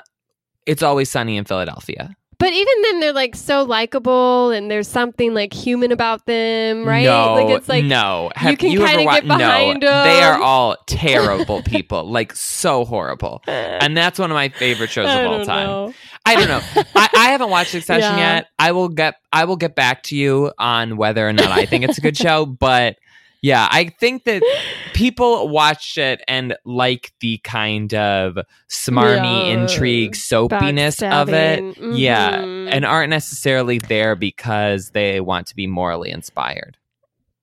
it's 0.66 0.84
always 0.84 1.10
sunny 1.10 1.38
in 1.38 1.46
Philadelphia. 1.46 2.16
But 2.38 2.54
even 2.54 2.74
then, 2.82 3.00
they're 3.02 3.14
like 3.14 3.36
so 3.36 3.62
likable, 3.62 4.50
and 4.50 4.72
there's 4.72 4.88
something 4.88 5.36
like 5.36 5.54
human 5.54 5.92
about 5.92 6.26
them, 6.26 6.88
right? 6.88 7.04
No, 7.06 7.36
like 7.36 7.56
it's 7.56 7.70
like 7.70 7.86
no. 7.86 8.32
Have 8.36 8.58
can 8.58 8.72
you 8.72 8.80
ever 8.82 8.88
kinda 8.88 9.04
wa- 9.06 9.14
get 9.14 9.28
behind 9.28 9.82
No, 9.82 10.04
they 10.04 10.24
are 10.24 10.42
all 10.42 10.76
terrible 10.88 11.62
people, 11.62 12.04
like 12.10 12.36
so 12.36 12.84
horrible. 12.84 13.44
And 13.48 13.96
that's 13.96 14.18
one 14.18 14.32
of 14.32 14.36
my 14.36 14.50
favorite 14.50 14.90
shows 14.90 15.06
I 15.08 15.20
of 15.22 15.32
all 15.32 15.46
time. 15.46 15.68
know. 15.68 15.94
I 16.26 16.36
don't 16.36 16.48
know. 16.48 16.62
I, 16.96 17.10
I 17.16 17.26
haven't 17.30 17.50
watched 17.52 17.72
Succession 17.78 18.18
Yeah. 18.18 18.36
yet. 18.38 18.48
I 18.58 18.72
will 18.72 18.90
get 18.90 19.16
I 19.32 19.46
will 19.46 19.56
get 19.56 19.76
back 19.76 20.02
to 20.04 20.16
you 20.16 20.52
on 20.58 20.98
whether 20.98 21.28
or 21.28 21.34
not 21.34 21.48
I 21.52 21.66
think 21.68 21.84
it's 21.84 22.00
a 22.00 22.02
good 22.02 22.18
show. 22.18 22.46
But 22.48 22.96
yeah, 23.42 23.68
I 23.72 23.86
think 24.00 24.24
that 24.26 24.44
people 24.94 25.50
watch 25.50 25.98
it 25.98 26.22
and 26.28 26.56
like 26.64 27.12
the 27.22 27.40
kind 27.40 27.94
of 27.94 28.38
smarmy 28.70 29.48
Yeah. 29.48 29.54
intrigue 29.62 30.16
soapiness 30.16 31.02
of 31.02 31.30
it. 31.30 31.60
Backstabbing. 31.62 31.98
Yeah. 32.00 32.38
Mm-hmm. 32.38 32.74
And 32.74 32.86
aren't 32.86 33.10
necessarily 33.10 33.80
there 33.80 34.16
because 34.16 34.92
they 34.92 35.20
want 35.22 35.48
to 35.48 35.56
be 35.56 35.68
morally 35.68 36.12
inspired. 36.12 36.78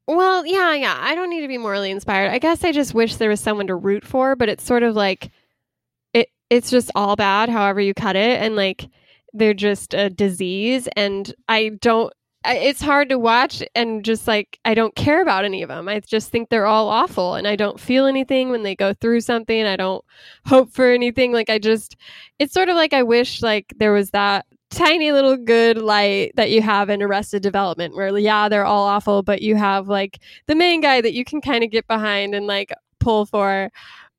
Well, 0.07 0.47
yeah, 0.47 0.73
yeah. 0.75 0.97
I 0.99 1.15
don't 1.15 1.29
need 1.29 1.43
to 1.43 1.49
be 1.49 1.59
morally 1.59 1.91
inspired. 1.91 2.31
I 2.31 2.39
guess 2.39 2.65
I 2.65 2.73
just 2.73 2.95
wish 2.95 3.17
there 3.17 3.29
was 3.29 3.41
someone 3.41 3.67
to 3.67 3.75
root 3.75 4.07
for, 4.07 4.37
but 4.37 4.49
it's 4.49 4.65
sort 4.65 4.83
of 4.83 4.95
like 4.97 5.31
it 6.15 6.29
it's 6.49 6.71
just 6.71 6.91
all 6.95 7.15
bad 7.17 7.51
however 7.51 7.81
you 7.81 7.93
cut 7.93 8.17
it 8.17 8.41
and 8.41 8.57
like 8.57 8.89
they're 9.35 9.53
just 9.53 9.93
a 9.93 10.09
disease 10.09 10.89
and 10.97 11.35
I 11.49 11.73
don't 11.83 12.11
it's 12.45 12.81
hard 12.81 13.09
to 13.09 13.19
watch 13.19 13.63
and 13.75 14.05
just 14.05 14.29
like 14.29 14.59
I 14.65 14.75
don't 14.75 14.95
care 14.95 15.23
about 15.23 15.45
any 15.45 15.63
of 15.63 15.69
them. 15.69 15.89
I 15.89 16.01
just 16.01 16.31
think 16.31 16.49
they're 16.49 16.67
all 16.67 16.89
awful 16.89 17.35
and 17.35 17.49
I 17.49 17.57
don't 17.57 17.81
feel 17.81 18.07
anything 18.07 18.51
when 18.51 18.63
they 18.63 18.77
go 18.77 18.95
through 18.95 19.21
something. 19.23 19.67
I 19.67 19.77
don't 19.77 20.05
hope 20.47 20.73
for 20.73 20.91
anything. 20.91 21.33
Like 21.33 21.51
I 21.51 21.59
just 21.59 21.97
it's 22.39 22.55
sort 22.55 22.69
of 22.69 22.77
like 22.77 22.93
I 22.93 23.03
wish 23.03 23.43
like 23.43 23.75
there 23.79 23.93
was 23.93 24.11
that 24.11 24.47
tiny 24.71 25.13
little 25.13 25.37
good 25.37 25.79
light 25.79 26.33
that 26.37 26.51
you 26.51 26.63
have 26.63 26.91
in 26.91 27.03
Arrested 27.03 27.43
Development 27.43 27.95
where 27.97 28.17
yeah, 28.19 28.49
they're 28.49 28.67
all 28.67 28.85
awful, 28.85 29.23
but 29.23 29.43
you 29.43 29.57
have 29.57 29.89
like 29.89 30.19
the 30.47 30.55
main 30.55 30.81
guy 30.81 31.01
that 31.01 31.15
you 31.15 31.25
can 31.25 31.41
kind 31.41 31.65
of 31.65 31.71
get 31.71 31.87
behind 31.89 32.35
and 32.35 32.47
like 32.47 32.73
pull 33.01 33.27
for 33.27 33.71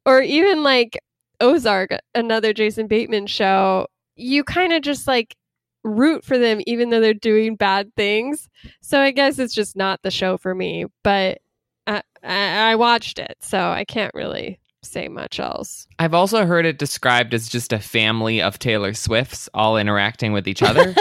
or 0.05 0.21
even 0.21 0.63
like 0.63 0.99
Ozark, 1.39 1.91
another 2.15 2.53
Jason 2.53 2.87
Bateman 2.87 3.27
show, 3.27 3.87
you 4.15 4.43
kind 4.43 4.73
of 4.73 4.81
just 4.81 5.07
like 5.07 5.35
root 5.83 6.23
for 6.23 6.37
them 6.37 6.61
even 6.65 6.89
though 6.89 6.99
they're 6.99 7.13
doing 7.13 7.55
bad 7.55 7.93
things. 7.95 8.49
So 8.81 8.99
I 8.99 9.11
guess 9.11 9.39
it's 9.39 9.53
just 9.53 9.75
not 9.75 10.01
the 10.01 10.11
show 10.11 10.37
for 10.37 10.53
me, 10.53 10.85
but 11.03 11.39
I, 11.87 12.03
I, 12.23 12.71
I 12.71 12.75
watched 12.75 13.19
it, 13.19 13.37
so 13.39 13.57
I 13.57 13.85
can't 13.85 14.13
really 14.13 14.59
say 14.81 15.07
much 15.07 15.39
else. 15.39 15.87
I've 15.97 16.13
also 16.13 16.45
heard 16.45 16.65
it 16.65 16.77
described 16.77 17.33
as 17.33 17.47
just 17.49 17.73
a 17.73 17.79
family 17.79 18.41
of 18.41 18.59
Taylor 18.59 18.93
Swifts 18.93 19.49
all 19.53 19.77
interacting 19.77 20.33
with 20.33 20.47
each 20.47 20.61
other. 20.63 20.95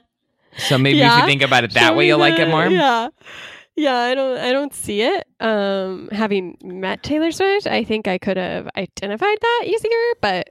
so 0.58 0.78
maybe 0.78 1.00
if 1.00 1.16
you 1.16 1.26
think 1.26 1.42
about 1.42 1.64
it 1.64 1.74
that 1.74 1.96
way, 1.96 2.06
you'll 2.06 2.18
like 2.18 2.38
it 2.38 2.48
more. 2.48 2.66
Yeah. 2.66 3.08
Yeah, 3.74 3.96
I 3.96 4.14
don't 4.14 4.36
I 4.36 4.52
don't 4.52 4.74
see 4.74 5.00
it. 5.00 5.26
Um 5.40 6.08
having 6.12 6.58
met 6.62 7.02
Taylor 7.02 7.32
Swift, 7.32 7.66
I 7.66 7.84
think 7.84 8.06
I 8.06 8.18
could 8.18 8.36
have 8.36 8.68
identified 8.76 9.38
that 9.40 9.64
easier, 9.66 10.14
but 10.20 10.50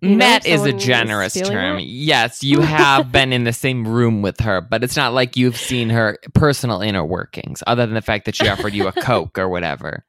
you 0.00 0.16
Met 0.16 0.46
is 0.46 0.64
a 0.64 0.72
generous 0.72 1.34
term. 1.34 1.76
that. 1.76 1.84
Yes, 1.84 2.42
you 2.42 2.60
have 2.62 3.12
been 3.12 3.32
in 3.32 3.44
the 3.44 3.52
same 3.52 3.86
room 3.86 4.22
with 4.22 4.40
her, 4.40 4.60
but 4.60 4.82
it's 4.82 4.96
not 4.96 5.12
like 5.12 5.36
you've 5.36 5.56
seen 5.56 5.90
her 5.90 6.18
personal 6.34 6.80
inner 6.80 7.04
workings, 7.04 7.62
other 7.66 7.84
than 7.86 7.94
the 7.94 8.00
fact 8.02 8.24
that 8.24 8.34
she 8.34 8.48
offered 8.48 8.72
you 8.72 8.86
a 8.88 8.92
Coke 9.02 9.38
or 9.38 9.48
whatever. 9.48 10.04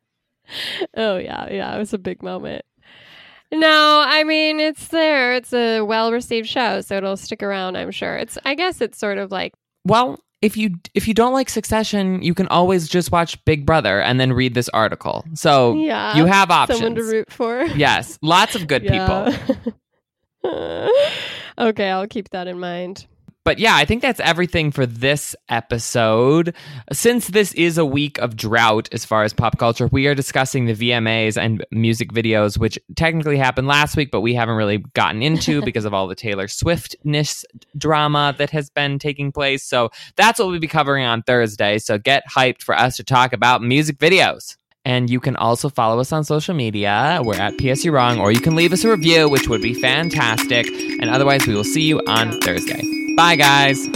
Oh 0.96 1.18
yeah, 1.18 1.52
yeah, 1.52 1.76
it 1.76 1.80
was 1.80 1.94
a 1.94 1.98
big 1.98 2.24
moment. 2.24 2.64
No, 3.54 4.04
I 4.08 4.24
mean 4.24 4.60
it's 4.62 4.88
there. 4.88 5.36
It's 5.36 5.54
a 5.54 5.82
well-received 5.82 6.48
show, 6.48 6.80
so 6.82 6.96
it'll 6.98 7.18
stick 7.18 7.44
around. 7.44 7.76
I'm 7.78 7.92
sure. 7.92 8.16
It's. 8.16 8.38
I 8.46 8.56
guess 8.56 8.80
it's 8.82 8.98
sort 8.98 9.18
of 9.18 9.30
like 9.32 9.54
Well, 9.86 10.20
if 10.42 10.58
you 10.58 10.72
if 10.94 11.08
you 11.08 11.14
don't 11.14 11.34
like 11.34 11.50
Succession, 11.50 12.22
you 12.22 12.34
can 12.34 12.48
always 12.48 12.88
just 12.88 13.12
watch 13.12 13.44
Big 13.46 13.66
Brother 13.66 14.02
and 14.02 14.20
then 14.20 14.34
read 14.34 14.54
this 14.56 14.70
article. 14.70 15.24
So 15.34 15.76
yeah, 15.76 16.18
you 16.18 16.26
have 16.26 16.50
options. 16.50 16.80
someone 16.80 16.96
to 16.96 17.04
root 17.04 17.32
for. 17.32 17.64
Yes, 17.66 18.18
lots 18.22 18.56
of 18.56 18.68
good 18.68 18.82
people. 18.88 19.32
people. 19.32 19.74
okay, 21.58 21.90
I'll 21.90 22.08
keep 22.08 22.30
that 22.30 22.48
in 22.48 22.60
mind. 22.60 23.06
But 23.44 23.58
yeah, 23.58 23.76
I 23.76 23.86
think 23.86 24.04
that's 24.04 24.20
everything 24.20 24.72
for 24.72 24.86
this 24.86 25.36
episode. 25.50 26.56
Since 26.92 27.30
this 27.30 27.54
is 27.54 27.80
a 27.80 27.86
week 27.86 28.20
of 28.20 28.36
drought 28.36 28.88
as 28.92 29.04
far 29.04 29.24
as 29.24 29.34
pop 29.34 29.58
culture, 29.58 29.88
we 29.88 30.06
are 30.06 30.14
discussing 30.14 30.66
the 30.66 30.76
VMAs 30.76 31.38
and 31.38 31.66
music 31.72 32.14
videos, 32.14 32.60
which 32.60 32.78
technically 32.96 33.38
happened 33.38 33.68
last 33.68 33.98
week, 33.98 34.12
but 34.12 34.22
we 34.22 34.36
haven't 34.36 34.56
really 34.56 34.78
gotten 34.94 35.24
into 35.24 35.62
because 35.66 35.86
of 35.86 35.94
all 35.94 36.08
the 36.08 36.16
Taylor 36.16 36.48
Swiftness 36.48 37.44
drama 37.76 38.36
that 38.38 38.52
has 38.52 38.70
been 38.70 39.00
taking 39.00 39.32
place. 39.32 39.64
So 39.64 39.90
that's 40.16 40.38
what 40.38 40.50
we'll 40.50 40.60
be 40.60 40.68
covering 40.68 41.06
on 41.06 41.24
Thursday. 41.24 41.80
So 41.80 41.98
get 41.98 42.24
hyped 42.30 42.62
for 42.62 42.76
us 42.76 42.98
to 42.98 43.04
talk 43.04 43.34
about 43.34 43.64
music 43.64 43.98
videos. 43.98 44.56
And 44.86 45.10
you 45.10 45.20
can 45.20 45.36
also 45.36 45.70
follow 45.70 46.00
us 46.00 46.12
on 46.12 46.24
social 46.24 46.56
media. 46.56 47.22
We're 47.24 47.36
at 47.36 47.54
PSU 47.54 47.92
Wrong, 47.92 48.20
or 48.20 48.32
you 48.32 48.40
can 48.40 48.56
leave 48.56 48.74
us 48.74 48.84
a 48.84 48.90
review, 48.90 49.30
which 49.30 49.48
would 49.48 49.62
be 49.62 49.76
fantastic. 49.76 50.68
And 50.68 51.10
otherwise, 51.10 51.46
we 51.46 51.54
will 51.54 51.64
see 51.64 51.84
you 51.84 52.02
on 52.08 52.40
Thursday. 52.42 53.01
Bye, 53.16 53.36
guys. 53.36 53.88